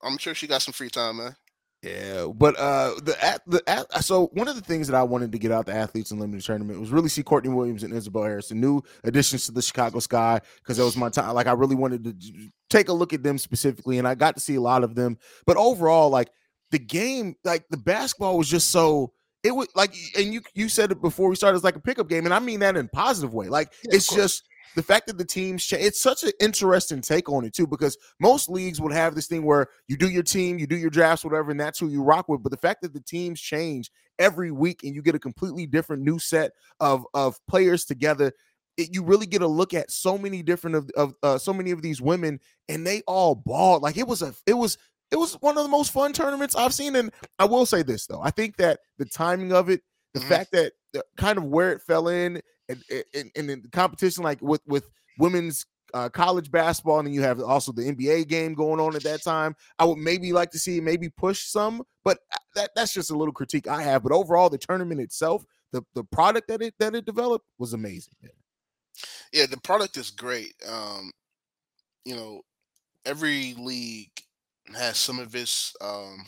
I'm 0.03 0.17
sure 0.19 0.35
she 0.35 0.45
got 0.45 0.61
some 0.61 0.73
free 0.73 0.89
time, 0.89 1.17
man. 1.17 1.35
Yeah, 1.81 2.27
but 2.35 2.59
uh, 2.59 2.95
the 3.01 3.15
at 3.23 3.41
the 3.47 3.63
at, 3.65 4.03
so 4.03 4.27
one 4.33 4.49
of 4.49 4.55
the 4.55 4.61
things 4.61 4.87
that 4.89 4.97
I 4.97 5.03
wanted 5.03 5.31
to 5.31 5.39
get 5.39 5.51
out 5.51 5.65
the 5.65 5.73
athletes 5.73 6.11
in 6.11 6.17
unlimited 6.17 6.45
tournament 6.45 6.77
was 6.77 6.91
really 6.91 7.07
see 7.07 7.23
Courtney 7.23 7.51
Williams 7.51 7.83
and 7.83 7.93
Isabelle 7.93 8.23
Harris, 8.23 8.49
the 8.49 8.55
new 8.55 8.81
additions 9.05 9.45
to 9.45 9.53
the 9.53 9.61
Chicago 9.61 9.99
Sky, 9.99 10.41
because 10.57 10.75
that 10.75 10.83
was 10.83 10.97
my 10.97 11.07
time. 11.07 11.33
Like 11.33 11.47
I 11.47 11.53
really 11.53 11.77
wanted 11.77 12.03
to 12.03 12.49
take 12.69 12.89
a 12.89 12.93
look 12.93 13.13
at 13.13 13.23
them 13.23 13.37
specifically, 13.37 13.97
and 13.97 14.05
I 14.05 14.15
got 14.15 14.35
to 14.35 14.41
see 14.41 14.55
a 14.55 14.61
lot 14.61 14.83
of 14.83 14.95
them. 14.95 15.17
But 15.45 15.55
overall, 15.55 16.09
like 16.09 16.29
the 16.71 16.79
game, 16.79 17.35
like 17.45 17.63
the 17.69 17.77
basketball 17.77 18.37
was 18.37 18.49
just 18.49 18.71
so 18.71 19.13
it 19.43 19.51
was 19.51 19.69
like, 19.73 19.95
and 20.17 20.33
you 20.33 20.41
you 20.53 20.67
said 20.67 20.91
it 20.91 21.01
before 21.01 21.29
we 21.29 21.37
started, 21.37 21.55
it's 21.55 21.63
like 21.63 21.77
a 21.77 21.81
pickup 21.81 22.09
game, 22.09 22.25
and 22.25 22.33
I 22.33 22.39
mean 22.39 22.59
that 22.59 22.75
in 22.75 22.89
positive 22.89 23.33
way. 23.33 23.47
Like 23.47 23.71
yeah, 23.85 23.95
it's 23.95 24.13
just 24.13 24.43
the 24.75 24.83
fact 24.83 25.07
that 25.07 25.17
the 25.17 25.25
teams 25.25 25.65
change, 25.65 25.83
it's 25.83 26.01
such 26.01 26.23
an 26.23 26.31
interesting 26.39 27.01
take 27.01 27.29
on 27.29 27.45
it 27.45 27.53
too, 27.53 27.67
because 27.67 27.97
most 28.19 28.49
leagues 28.49 28.79
would 28.79 28.93
have 28.93 29.15
this 29.15 29.27
thing 29.27 29.43
where 29.43 29.67
you 29.87 29.97
do 29.97 30.09
your 30.09 30.23
team, 30.23 30.59
you 30.59 30.67
do 30.67 30.77
your 30.77 30.89
drafts, 30.89 31.23
whatever, 31.23 31.51
and 31.51 31.59
that's 31.59 31.79
who 31.79 31.87
you 31.87 32.03
rock 32.03 32.29
with. 32.29 32.43
But 32.43 32.51
the 32.51 32.57
fact 32.57 32.81
that 32.81 32.93
the 32.93 33.01
teams 33.01 33.41
change 33.41 33.91
every 34.17 34.51
week 34.51 34.83
and 34.83 34.93
you 34.93 35.01
get 35.01 35.15
a 35.15 35.19
completely 35.19 35.65
different 35.65 36.03
new 36.03 36.19
set 36.19 36.51
of 36.79 37.05
of 37.13 37.39
players 37.47 37.85
together, 37.85 38.31
it, 38.77 38.93
you 38.93 39.03
really 39.03 39.25
get 39.25 39.41
a 39.41 39.47
look 39.47 39.73
at 39.73 39.91
so 39.91 40.17
many 40.17 40.43
different 40.43 40.75
of, 40.75 40.89
of 40.95 41.13
uh, 41.23 41.37
so 41.37 41.53
many 41.53 41.71
of 41.71 41.81
these 41.81 42.01
women, 42.01 42.39
and 42.67 42.85
they 42.85 43.01
all 43.07 43.35
ball 43.35 43.79
like 43.79 43.97
it 43.97 44.07
was 44.07 44.21
a 44.21 44.33
it 44.45 44.53
was 44.53 44.77
it 45.11 45.17
was 45.17 45.33
one 45.41 45.57
of 45.57 45.63
the 45.63 45.69
most 45.69 45.91
fun 45.91 46.13
tournaments 46.13 46.55
I've 46.55 46.73
seen. 46.73 46.95
And 46.95 47.11
I 47.37 47.45
will 47.45 47.65
say 47.65 47.83
this 47.83 48.05
though, 48.05 48.21
I 48.21 48.31
think 48.31 48.57
that 48.57 48.79
the 48.97 49.05
timing 49.05 49.51
of 49.51 49.69
it, 49.69 49.81
the 50.13 50.19
mm-hmm. 50.19 50.29
fact 50.29 50.51
that 50.51 50.73
the, 50.93 51.03
kind 51.17 51.37
of 51.37 51.45
where 51.45 51.71
it 51.71 51.81
fell 51.81 52.07
in, 52.07 52.41
and, 52.69 52.83
and, 53.13 53.31
and 53.35 53.49
in 53.49 53.61
the 53.61 53.69
competition 53.69 54.23
like 54.23 54.41
with 54.41 54.61
with 54.67 54.89
women's 55.17 55.65
uh, 55.93 56.09
college 56.09 56.51
basketball, 56.51 56.99
and 56.99 57.07
then 57.07 57.13
you 57.13 57.21
have 57.21 57.41
also 57.41 57.71
the 57.71 57.81
NBA 57.81 58.27
game 58.27 58.53
going 58.53 58.79
on 58.79 58.95
at 58.95 59.03
that 59.03 59.23
time. 59.23 59.55
I 59.77 59.85
would 59.85 59.97
maybe 59.97 60.31
like 60.31 60.51
to 60.51 60.59
see 60.59 60.79
maybe 60.79 61.09
push 61.09 61.45
some, 61.47 61.83
but 62.03 62.19
uh, 62.33 62.37
that 62.55 62.71
that's 62.75 62.93
just 62.93 63.11
a 63.11 63.17
little 63.17 63.33
critique 63.33 63.67
I 63.67 63.81
have. 63.81 64.03
But 64.03 64.11
overall, 64.11 64.49
the 64.49 64.57
tournament 64.57 65.01
itself, 65.01 65.43
the 65.71 65.83
the 65.95 66.03
product 66.03 66.47
that 66.49 66.61
it 66.61 66.75
that 66.79 66.95
it 66.95 67.05
developed 67.05 67.45
was 67.57 67.73
amazing. 67.73 68.13
Yeah, 68.21 68.29
yeah 69.33 69.45
the 69.47 69.57
product 69.57 69.97
is 69.97 70.11
great. 70.11 70.53
Um, 70.67 71.11
you 72.05 72.15
know, 72.15 72.41
every 73.05 73.55
league 73.55 74.11
has 74.75 74.97
some 74.97 75.19
of 75.19 75.35
its 75.35 75.75
um, 75.81 76.25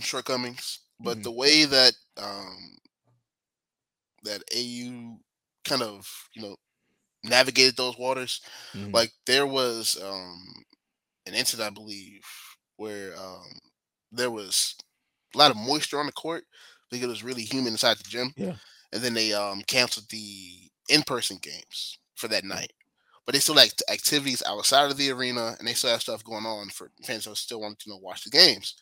shortcomings, 0.00 0.80
but 1.00 1.14
mm-hmm. 1.14 1.22
the 1.22 1.32
way 1.32 1.64
that 1.64 1.92
um, 2.16 2.76
that 4.24 4.42
AU 4.56 5.18
kind 5.64 5.82
of 5.82 6.08
you 6.34 6.42
know 6.42 6.56
navigated 7.24 7.76
those 7.76 7.98
waters. 7.98 8.40
Mm-hmm. 8.74 8.92
Like 8.92 9.12
there 9.26 9.46
was 9.46 10.00
um 10.02 10.42
an 11.26 11.34
incident, 11.34 11.70
I 11.70 11.74
believe, 11.74 12.22
where 12.76 13.16
um 13.16 13.46
there 14.10 14.30
was 14.30 14.74
a 15.34 15.38
lot 15.38 15.50
of 15.50 15.56
moisture 15.56 15.98
on 15.98 16.06
the 16.06 16.12
court 16.12 16.44
because 16.90 17.04
it 17.04 17.08
was 17.08 17.24
really 17.24 17.42
humid 17.42 17.72
inside 17.72 17.98
the 17.98 18.04
gym. 18.04 18.32
Yeah. 18.36 18.54
And 18.92 19.02
then 19.02 19.14
they 19.14 19.32
um 19.32 19.62
canceled 19.66 20.08
the 20.10 20.70
in-person 20.88 21.38
games 21.40 21.98
for 22.16 22.28
that 22.28 22.44
night. 22.44 22.72
But 23.24 23.34
they 23.34 23.38
still 23.38 23.54
like 23.54 23.72
activities 23.90 24.42
outside 24.46 24.90
of 24.90 24.96
the 24.96 25.10
arena 25.10 25.54
and 25.58 25.66
they 25.66 25.74
still 25.74 25.90
have 25.90 26.02
stuff 26.02 26.24
going 26.24 26.44
on 26.44 26.70
for 26.70 26.90
fans 27.04 27.24
who 27.24 27.34
still 27.34 27.60
want 27.60 27.78
to 27.78 27.88
you 27.88 27.94
know 27.94 28.00
watch 28.00 28.24
the 28.24 28.30
games. 28.30 28.74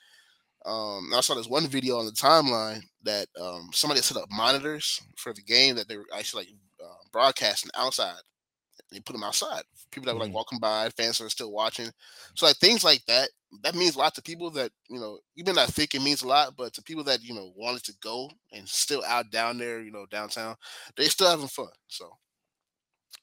Um, 0.66 1.11
I 1.14 1.21
saw 1.21 1.35
this 1.35 1.49
one 1.49 1.66
video 1.69 1.99
on 1.99 2.07
the 2.07 2.12
timeline 2.12 2.83
that 3.03 3.29
um, 3.40 3.71
somebody 3.73 4.03
set 4.03 4.19
up 4.19 4.29
monitors 4.31 5.01
for 5.16 5.33
the 5.33 5.40
game 5.43 5.75
that 5.77 5.88
they 5.88 5.97
were 5.97 6.05
actually 6.14 6.45
like 6.45 6.55
broadcasting 7.12 7.70
outside. 7.75 8.20
They 8.90 9.01
put 9.01 9.12
them 9.12 9.23
outside. 9.23 9.62
People 9.92 10.07
that 10.07 10.14
were 10.14 10.20
like 10.20 10.29
mm-hmm. 10.29 10.37
walking 10.37 10.59
by, 10.59 10.88
fans 10.90 11.18
that 11.18 11.25
are 11.25 11.31
still 11.31 11.53
watching. 11.53 11.90
So 12.35 12.46
like 12.46 12.57
things 12.57 12.83
like 12.83 13.05
that, 13.07 13.29
that 13.62 13.75
means 13.75 13.94
a 13.94 13.99
lot 13.99 14.14
to 14.14 14.23
people 14.23 14.51
that 14.53 14.73
you 14.88 14.99
know. 14.99 15.18
Even 15.37 15.59
I 15.59 15.66
think 15.66 15.94
it 15.94 16.03
means 16.03 16.23
a 16.23 16.29
lot, 16.29 16.55
but 16.57 16.73
to 16.75 16.83
people 16.83 17.05
that 17.05 17.23
you 17.23 17.35
know 17.35 17.53
wanted 17.57 17.85
to 17.85 17.94
go 18.03 18.31
and 18.53 18.68
still 18.68 19.05
out 19.07 19.31
down 19.31 19.59
there, 19.59 19.81
you 19.81 19.92
know, 19.92 20.07
downtown, 20.11 20.57
they 20.96 21.05
still 21.05 21.31
having 21.31 21.46
fun. 21.46 21.68
So 21.88 22.11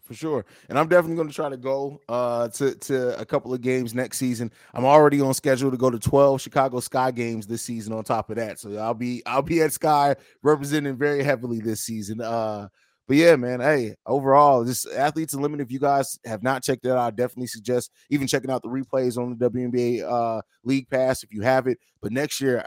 for 0.07 0.13
sure. 0.13 0.45
And 0.69 0.79
I'm 0.79 0.87
definitely 0.87 1.17
going 1.17 1.27
to 1.27 1.33
try 1.33 1.49
to 1.49 1.57
go 1.57 1.99
uh, 2.07 2.47
to 2.49 2.75
to 2.75 3.19
a 3.19 3.25
couple 3.25 3.53
of 3.53 3.61
games 3.61 3.93
next 3.93 4.17
season. 4.17 4.51
I'm 4.73 4.85
already 4.85 5.19
on 5.19 5.33
schedule 5.33 5.69
to 5.69 5.77
go 5.77 5.89
to 5.89 5.99
12 5.99 6.41
Chicago 6.41 6.79
Sky 6.79 7.11
games 7.11 7.45
this 7.45 7.61
season. 7.61 7.93
On 7.93 8.03
top 8.03 8.29
of 8.29 8.37
that, 8.37 8.59
so 8.59 8.75
I'll 8.77 8.93
be 8.93 9.21
I'll 9.25 9.41
be 9.41 9.61
at 9.61 9.73
Sky 9.73 10.15
representing 10.43 10.95
very 10.95 11.23
heavily 11.23 11.59
this 11.59 11.81
season. 11.81 12.21
Uh, 12.21 12.69
but 13.07 13.15
yeah, 13.17 13.35
man. 13.37 13.61
Hey, 13.61 13.95
overall, 14.05 14.63
this 14.63 14.85
athletes 14.85 15.33
unlimited. 15.33 15.65
If 15.65 15.71
you 15.71 15.79
guys 15.79 16.19
have 16.25 16.43
not 16.43 16.63
checked 16.63 16.85
it 16.85 16.91
out, 16.91 16.97
I 16.97 17.09
definitely 17.11 17.47
suggest 17.47 17.91
even 18.09 18.27
checking 18.27 18.51
out 18.51 18.61
the 18.61 18.69
replays 18.69 19.17
on 19.17 19.37
the 19.37 19.49
WNBA 19.49 20.03
uh, 20.03 20.41
League 20.63 20.89
Pass 20.89 21.23
if 21.23 21.33
you 21.33 21.41
have 21.41 21.67
it. 21.67 21.79
But 22.01 22.11
next 22.11 22.41
year, 22.41 22.65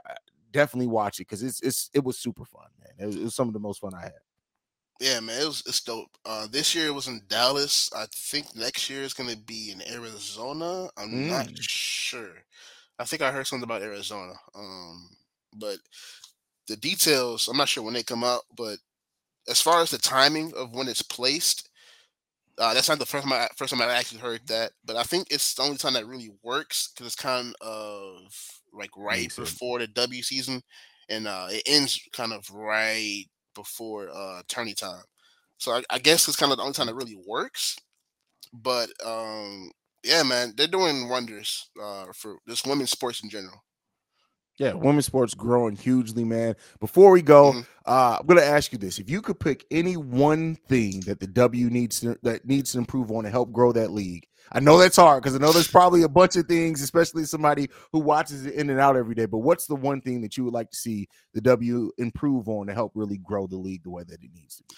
definitely 0.50 0.88
watch 0.88 1.20
it 1.20 1.29
because 1.29 1.42
it's 1.42 1.61
it's 1.61 1.90
it 1.92 2.03
was 2.03 2.18
super 2.18 2.44
fun, 2.44 2.66
man. 2.81 2.94
It 2.98 3.07
was, 3.07 3.16
it 3.16 3.24
was 3.24 3.35
some 3.35 3.48
of 3.48 3.55
the 3.55 3.61
most 3.61 3.81
fun 3.81 3.92
I 3.94 4.03
had. 4.03 4.12
Yeah, 5.00 5.20
man, 5.20 5.40
it 5.40 5.46
was 5.46 5.62
it's 5.66 5.81
dope. 5.81 6.16
Uh, 6.24 6.46
this 6.50 6.74
year 6.74 6.87
it 6.87 6.94
was 6.94 7.09
in 7.09 7.22
Dallas. 7.29 7.90
I 7.94 8.07
think 8.14 8.55
next 8.57 8.88
year 8.88 9.03
is 9.03 9.14
gonna 9.14 9.37
be 9.37 9.72
in 9.72 9.83
Arizona. 9.92 10.88
I'm 10.96 11.11
mm. 11.11 11.29
not 11.29 11.48
sure. 11.59 12.33
I 12.98 13.05
think 13.05 13.22
I 13.22 13.31
heard 13.31 13.46
something 13.46 13.64
about 13.64 13.83
Arizona. 13.83 14.35
Um, 14.55 15.09
but 15.57 15.79
the 16.68 16.76
details, 16.76 17.48
I'm 17.48 17.57
not 17.57 17.68
sure 17.68 17.83
when 17.83 17.94
they 17.94 18.03
come 18.03 18.24
out, 18.24 18.42
but 18.57 18.76
as 19.50 19.60
far 19.60 19.82
as 19.82 19.90
the 19.90 19.98
timing 19.98 20.52
of 20.56 20.74
when 20.74 20.88
it's 20.88 21.02
placed, 21.02 21.68
uh, 22.58 22.74
that's 22.74 22.88
not 22.88 22.98
the 22.98 23.06
first 23.06 23.24
time 23.24 23.32
I 23.32 23.48
first 23.56 23.72
time 23.72 23.82
I 23.82 23.92
actually 23.94 24.20
heard 24.20 24.46
that, 24.48 24.72
but 24.84 24.96
I 24.96 25.02
think 25.04 25.28
it's 25.30 25.54
the 25.54 25.62
only 25.62 25.78
time 25.78 25.94
that 25.94 26.06
really 26.06 26.30
works 26.42 26.88
because 26.88 27.06
it's 27.06 27.16
kind 27.16 27.54
of 27.60 28.60
like 28.72 28.90
right 28.96 29.32
before 29.38 29.78
the 29.78 29.86
W 29.88 30.22
season, 30.22 30.62
and 31.08 31.26
uh, 31.26 31.48
it 31.50 31.62
ends 31.66 32.00
kind 32.12 32.32
of 32.32 32.50
right 32.50 33.24
before 33.54 34.10
uh, 34.10 34.42
tourney 34.48 34.74
time. 34.74 35.02
So 35.58 35.72
I, 35.72 35.82
I 35.90 35.98
guess 35.98 36.28
it's 36.28 36.36
kind 36.36 36.52
of 36.52 36.58
the 36.58 36.62
only 36.64 36.74
time 36.74 36.86
that 36.88 36.94
really 36.94 37.18
works. 37.26 37.76
But 38.52 38.90
um, 39.04 39.70
yeah, 40.04 40.22
man, 40.22 40.54
they're 40.56 40.66
doing 40.68 41.08
wonders 41.08 41.70
uh, 41.82 42.06
for 42.14 42.38
this 42.46 42.64
women's 42.64 42.90
sports 42.90 43.22
in 43.22 43.30
general. 43.30 43.62
Yeah, 44.61 44.75
women's 44.75 45.07
sports 45.07 45.33
growing 45.33 45.75
hugely, 45.75 46.23
man. 46.23 46.55
Before 46.81 47.12
we 47.12 47.23
go, 47.23 47.53
mm-hmm. 47.53 47.61
uh, 47.87 48.18
I'm 48.20 48.27
gonna 48.27 48.42
ask 48.42 48.73
you 48.73 48.79
this: 48.79 48.99
if 48.99 49.09
you 49.09 49.23
could 49.23 49.40
pick 49.40 49.64
any 49.70 49.96
one 49.96 50.55
thing 50.55 51.01
that 51.07 51.18
the 51.18 51.27
W 51.29 51.70
needs 51.70 52.01
to 52.01 52.18
that 52.25 52.44
needs 52.44 52.73
to 52.73 52.79
improve 52.79 53.11
on 53.11 53.25
to 53.25 53.31
help 53.31 53.53
grow 53.53 53.73
that 53.73 53.90
league, 53.90 54.27
I 54.53 54.61
know 54.61 54.77
that's 54.77 54.96
hard 54.96 55.23
because 55.23 55.35
I 55.35 55.38
know 55.38 55.51
there's 55.51 55.66
probably 55.66 56.03
a 56.03 56.11
bunch 56.11 56.37
of 56.37 56.44
things, 56.44 56.83
especially 56.83 57.25
somebody 57.25 57.70
who 57.90 58.01
watches 58.01 58.44
it 58.44 58.53
in 58.53 58.68
and 58.68 58.79
out 58.79 58.96
every 58.96 59.14
day. 59.14 59.25
But 59.25 59.38
what's 59.38 59.64
the 59.64 59.77
one 59.77 60.03
thing 60.03 60.20
that 60.20 60.37
you 60.37 60.44
would 60.44 60.53
like 60.53 60.70
to 60.73 60.77
see 60.77 61.09
the 61.33 61.40
W 61.40 61.90
improve 61.96 62.46
on 62.51 62.66
to 62.66 62.75
help 62.75 62.92
really 62.94 63.16
grow 63.16 63.46
the 63.46 63.57
league 63.57 63.85
the 63.85 63.90
way 63.90 64.03
that 64.03 64.23
it 64.23 64.31
needs 64.35 64.57
to 64.57 64.64
be? 64.68 64.75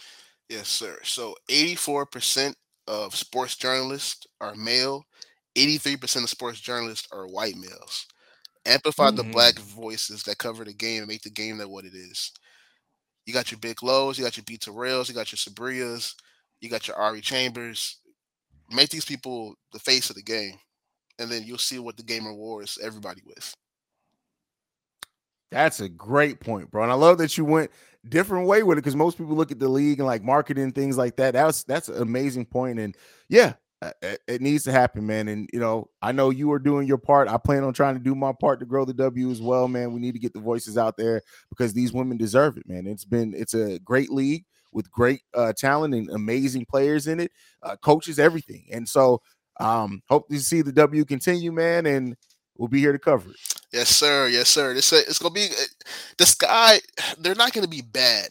Yes, 0.49 0.69
sir. 0.69 1.01
So 1.03 1.35
84% 1.49 2.55
of 2.87 3.17
sports 3.17 3.57
journalists 3.57 4.29
are 4.41 4.55
male, 4.55 5.03
83% 5.57 6.23
of 6.23 6.31
sports 6.31 6.61
journalists 6.61 7.09
are 7.11 7.27
white 7.27 7.57
males. 7.57 8.07
Amplify 8.65 9.09
mm-hmm. 9.09 9.17
the 9.17 9.25
black 9.25 9.59
voices 9.59 10.23
that 10.25 10.39
cover 10.39 10.65
the 10.65 10.73
game 10.73 11.01
and 11.01 11.09
make 11.09 11.23
the 11.23 11.31
game 11.31 11.59
that 11.59 11.69
what 11.69 11.85
it 11.85 11.95
is. 11.95 12.33
You 13.27 13.33
got 13.33 13.51
your 13.51 13.59
Big 13.59 13.83
Lows, 13.83 14.19
you 14.19 14.25
got 14.25 14.37
your 14.37 14.45
B 14.45 14.57
Terrells, 14.57 15.09
you 15.09 15.15
got 15.15 15.33
your 15.33 15.37
Sabrias, 15.37 16.15
you 16.61 16.69
got 16.69 16.89
your 16.89 16.97
Ari 16.97 17.21
Chambers. 17.21 17.99
Make 18.71 18.91
these 18.91 19.05
people 19.05 19.55
the 19.73 19.79
face 19.79 20.11
of 20.11 20.17
the 20.17 20.23
game, 20.23 20.55
and 21.19 21.31
then 21.31 21.45
you'll 21.45 21.59
see 21.59 21.79
what 21.79 21.97
the 21.97 22.03
game 22.03 22.27
rewards 22.27 22.79
everybody 22.83 23.21
with. 23.27 23.55
That's 25.51 25.81
a 25.81 25.89
great 25.89 26.41
point, 26.41 26.71
bro. 26.71 26.83
And 26.83 26.91
I 26.91 26.95
love 26.95 27.19
that 27.19 27.37
you 27.37 27.45
went 27.45 27.71
different 28.09 28.47
way 28.47 28.63
with 28.63 28.79
it 28.79 28.81
because 28.81 28.97
most 28.97 29.19
people 29.19 29.37
look 29.37 29.53
at 29.53 29.59
the 29.59 29.69
league 29.69 29.99
and 30.01 30.07
like 30.07 30.25
marketing 30.25 30.73
things 30.73 30.97
like 30.97 31.17
that. 31.17 31.35
That's 31.35 31.63
that's 31.65 31.89
an 31.89 32.01
amazing 32.01 32.47
point. 32.47 32.79
And 32.79 32.97
yeah, 33.29 33.53
it 34.29 34.41
needs 34.41 34.65
to 34.65 34.73
happen, 34.73 35.07
man. 35.07 35.29
And 35.29 35.49
you 35.53 35.61
know, 35.61 35.89
I 36.01 36.13
know 36.13 36.31
you 36.31 36.53
are 36.53 36.59
doing 36.59 36.87
your 36.87 36.99
part. 36.99 37.29
I 37.29 37.37
plan 37.37 37.65
on 37.65 37.73
trying 37.73 37.95
to 37.95 38.01
do 38.01 38.15
my 38.15 38.33
part 38.33 38.61
to 38.61 38.67
grow 38.67 38.85
the 38.85 38.95
W 38.95 39.31
as 39.31 39.41
well, 39.41 39.69
man. 39.69 39.93
We 39.93 40.01
need 40.01 40.13
to 40.13 40.21
get 40.21 40.33
the 40.33 40.41
voices 40.41 40.79
out 40.79 40.97
there 40.97 41.23
because 41.49 41.73
these 41.73 41.93
women 41.93 42.17
deserve 42.17 42.57
it, 42.59 42.69
man. 42.69 42.87
It's 42.87 43.05
been 43.05 43.35
it's 43.35 43.55
a 43.55 43.79
great 43.81 44.11
league 44.11 44.45
with 44.73 44.91
great 44.91 45.23
uh, 45.35 45.53
talent 45.53 45.95
and 45.95 46.09
amazing 46.11 46.65
players 46.65 47.07
in 47.07 47.21
it, 47.21 47.33
uh, 47.63 47.77
coaches, 47.77 48.19
everything. 48.19 48.67
And 48.73 48.89
so, 48.89 49.21
um, 49.61 50.03
hope 50.09 50.29
to 50.29 50.41
see 50.41 50.63
the 50.63 50.73
W 50.73 51.05
continue, 51.05 51.53
man. 51.53 51.87
And 51.87 52.17
we'll 52.57 52.69
be 52.69 52.81
here 52.81 52.93
to 52.93 52.99
cover 52.99 53.31
it. 53.31 53.37
Yes, 53.73 53.89
sir. 53.89 54.29
Yes, 54.29 54.49
sir. 54.49 54.75
This 54.75 54.93
it's 54.93 55.19
gonna 55.19 55.35
be 55.35 55.47
uh, 55.47 55.65
the 56.19 56.27
sky. 56.27 56.81
They're 57.19 57.35
not 57.35 57.53
gonna 57.53 57.69
be 57.69 57.83
bad, 57.83 58.29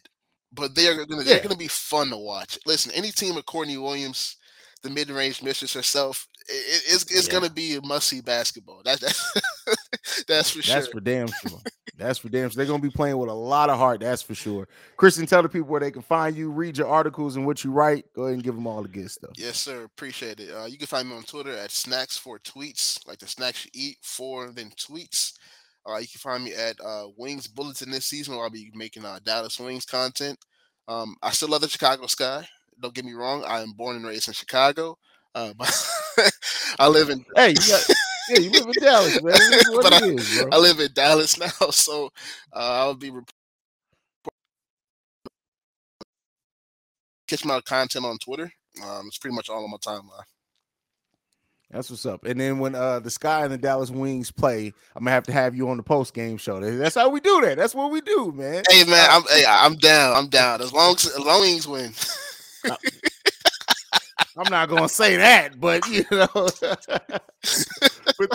but 0.54 0.76
they 0.76 0.88
are 0.88 1.06
gonna 1.06 1.24
yeah. 1.24 1.34
they're 1.34 1.44
gonna 1.44 1.56
be 1.56 1.68
fun 1.68 2.10
to 2.10 2.18
watch. 2.18 2.60
Listen, 2.66 2.92
any 2.94 3.12
team 3.12 3.36
with 3.36 3.46
Courtney 3.46 3.78
Williams 3.78 4.38
the 4.84 4.90
mid 4.90 5.10
range 5.10 5.42
mistress 5.44 5.74
herself, 5.74 6.28
it, 6.48 6.84
it's 6.88 7.04
it's 7.04 7.28
yeah. 7.28 7.34
gonna 7.34 7.50
be 7.50 7.76
a 7.76 7.82
must 7.82 8.08
see 8.08 8.22
basketball. 8.22 8.82
That, 8.84 9.00
that 9.00 9.18
that's 10.28 10.52
for 10.52 10.62
sure. 10.62 10.76
That's 10.76 10.88
for 10.88 11.00
damn 11.00 11.28
sure. 11.28 11.60
that's 11.98 12.20
for 12.20 12.30
damn 12.30 12.50
sure. 12.50 12.58
They're 12.58 12.66
gonna 12.66 12.82
be 12.82 12.90
playing 12.90 13.18
with 13.18 13.30
a 13.30 13.34
lot 13.34 13.70
of 13.70 13.78
heart. 13.78 14.02
That's 14.02 14.22
for 14.22 14.36
sure. 14.36 14.68
Christian, 14.98 15.26
tell 15.26 15.44
the 15.44 15.50
people 15.50 15.68
where 15.68 15.80
they 15.80 15.92
can 15.92 16.02
find 16.02 16.36
you, 16.36 16.52
read 16.52 16.78
your 16.78 16.88
articles 16.88 17.36
and 17.36 17.46
what 17.46 17.64
you 17.64 17.72
write. 17.72 18.06
Go 18.16 18.24
ahead 18.24 18.36
and 18.36 18.44
give 18.44 18.56
them 18.56 18.68
all 18.68 18.82
the 18.82 18.90
good 18.90 19.10
stuff. 19.10 19.32
Yes, 19.38 19.58
sir. 19.58 19.84
Appreciate 19.84 20.40
it. 20.40 20.50
Uh, 20.52 20.66
you 20.66 20.78
can 20.78 20.88
find 20.88 21.10
me 21.10 21.16
on 21.16 21.24
Twitter 21.24 21.56
at 21.56 21.72
snacks 21.72 22.18
for 22.18 22.40
tweets, 22.40 23.06
like 23.08 23.20
the 23.20 23.28
snacks 23.28 23.66
you 23.66 23.72
eat 23.74 23.98
for 24.02 24.52
then 24.52 24.72
tweets. 24.72 25.34
Uh, 25.86 25.98
you 25.98 26.08
can 26.08 26.20
find 26.20 26.44
me 26.44 26.54
at 26.54 26.80
uh, 26.80 27.08
Wings 27.18 27.48
Bulletin 27.48 27.90
this 27.90 28.06
season, 28.06 28.36
where 28.36 28.44
I'll 28.44 28.52
be 28.52 28.72
making 28.76 29.06
uh, 29.06 29.20
Dallas 29.24 29.60
Wings 29.60 29.86
content. 29.86 30.38
Um, 30.88 31.16
I 31.24 31.32
still 31.32 31.50
love 31.50 31.62
the 31.62 31.70
Chicago 31.70 32.06
Sky. 32.08 32.46
Don't 32.82 32.94
get 32.94 33.06
me 33.06 33.14
wrong. 33.14 33.44
I 33.46 33.62
am 33.62 33.72
born 33.74 33.96
and 33.96 34.06
raised 34.06 34.28
in 34.28 34.34
Chicago. 34.34 34.98
Uh, 35.36 35.54
but 35.58 36.32
I 36.80 36.88
live 36.88 37.10
in. 37.10 37.24
Hey, 37.36 37.50
you 37.50 37.56
got, 37.56 37.88
yeah, 38.30 38.40
you 38.40 38.52
live 38.52 38.68
in 38.68 38.84
Dallas, 38.84 39.22
man. 39.22 39.34
but 39.82 39.94
I, 39.94 40.06
is, 40.06 40.46
I, 40.52 40.58
live 40.58 40.80
in 40.80 40.90
Dallas 40.94 41.40
now, 41.40 41.70
so 41.70 42.12
uh, 42.54 42.60
I'll 42.60 42.96
be 42.96 43.12
catch 47.28 47.46
my 47.46 47.62
content 47.62 48.06
on 48.06 48.18
Twitter. 48.18 48.52
Um, 48.84 49.08
it's 49.08 49.18
pretty 49.18 49.36
much 49.36 49.50
all 49.50 49.64
on 49.64 49.72
my 49.72 49.78
timeline. 49.78 50.24
That's 51.70 51.90
what's 51.90 52.06
up. 52.06 52.26
And 52.26 52.38
then 52.38 52.60
when 52.60 52.76
uh 52.76 53.00
the 53.00 53.10
Sky 53.10 53.44
and 53.44 53.54
the 53.54 53.58
Dallas 53.58 53.90
Wings 53.90 54.30
play, 54.30 54.74
I'm 54.94 55.06
gonna 55.06 55.12
have 55.12 55.24
to 55.24 55.32
have 55.32 55.56
you 55.56 55.70
on 55.70 55.78
the 55.78 55.84
post 55.84 56.14
game 56.14 56.36
show. 56.36 56.60
That's 56.60 56.96
how 56.96 57.08
we 57.10 57.22
do 57.22 57.40
that. 57.42 57.58
That's 57.58 57.74
what 57.74 57.92
we 57.92 58.02
do, 58.02 58.34
man. 58.34 58.64
Hey 58.70 58.84
man, 58.84 59.08
I'm 59.10 59.24
hey, 59.30 59.46
I'm 59.48 59.76
down. 59.76 60.18
I'm 60.18 60.28
down. 60.28 60.62
As 60.62 60.74
long 60.74 60.96
as, 60.96 61.06
as 61.06 61.20
long 61.20 61.44
as 61.44 61.66
Wings 61.66 61.68
win. 61.68 61.94
I'm 64.38 64.50
not 64.50 64.70
gonna 64.70 64.88
say 64.88 65.18
that, 65.18 65.60
but 65.60 65.86
you 65.88 66.06
know. 66.12 66.28
but 66.34 67.26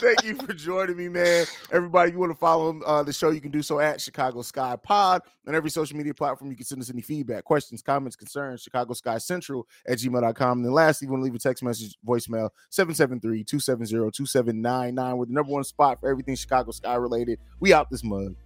thank 0.01 0.25
you 0.25 0.35
for 0.35 0.53
joining 0.53 0.97
me, 0.97 1.09
man. 1.09 1.47
Everybody, 1.73 2.13
you 2.13 2.19
want 2.19 2.33
to 2.33 2.39
follow 2.39 2.79
uh, 2.83 3.03
the 3.03 3.15
show, 3.15 3.31
you 3.31 3.41
can 3.41 3.51
do 3.51 3.63
so 3.63 3.81
at 3.81 3.99
Chicago 4.01 4.43
Sky 4.43 4.77
Pod 4.83 5.23
on 5.47 5.55
every 5.55 5.71
social 5.71 5.97
media 5.97 6.13
platform. 6.13 6.51
You 6.51 6.57
can 6.57 6.67
send 6.67 6.83
us 6.83 6.91
any 6.91 7.01
feedback, 7.01 7.45
questions, 7.45 7.81
comments, 7.81 8.15
concerns, 8.15 8.61
Chicago 8.63 8.93
Sky 8.93 9.17
Central 9.19 9.67
at 9.87 9.97
gmail.com. 9.99 10.59
And 10.59 10.67
then 10.67 10.73
lastly, 10.73 11.07
you 11.07 11.13
want 11.13 11.23
to 11.23 11.25
leave 11.25 11.35
a 11.35 11.39
text 11.39 11.63
message, 11.63 11.97
voicemail 12.07 12.51
773-270-2799. 12.73 15.17
We're 15.17 15.27
the 15.27 15.33
number 15.33 15.53
one 15.53 15.65
spot 15.65 16.01
for 16.01 16.11
everything 16.11 16.37
Chicago 16.37 16.73
Sky 16.73 16.97
related. 16.97 17.39
We 17.59 17.73
out 17.73 17.89
this 17.91 18.05
mug. 18.05 18.37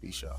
Peace 0.00 0.22
out. 0.22 0.38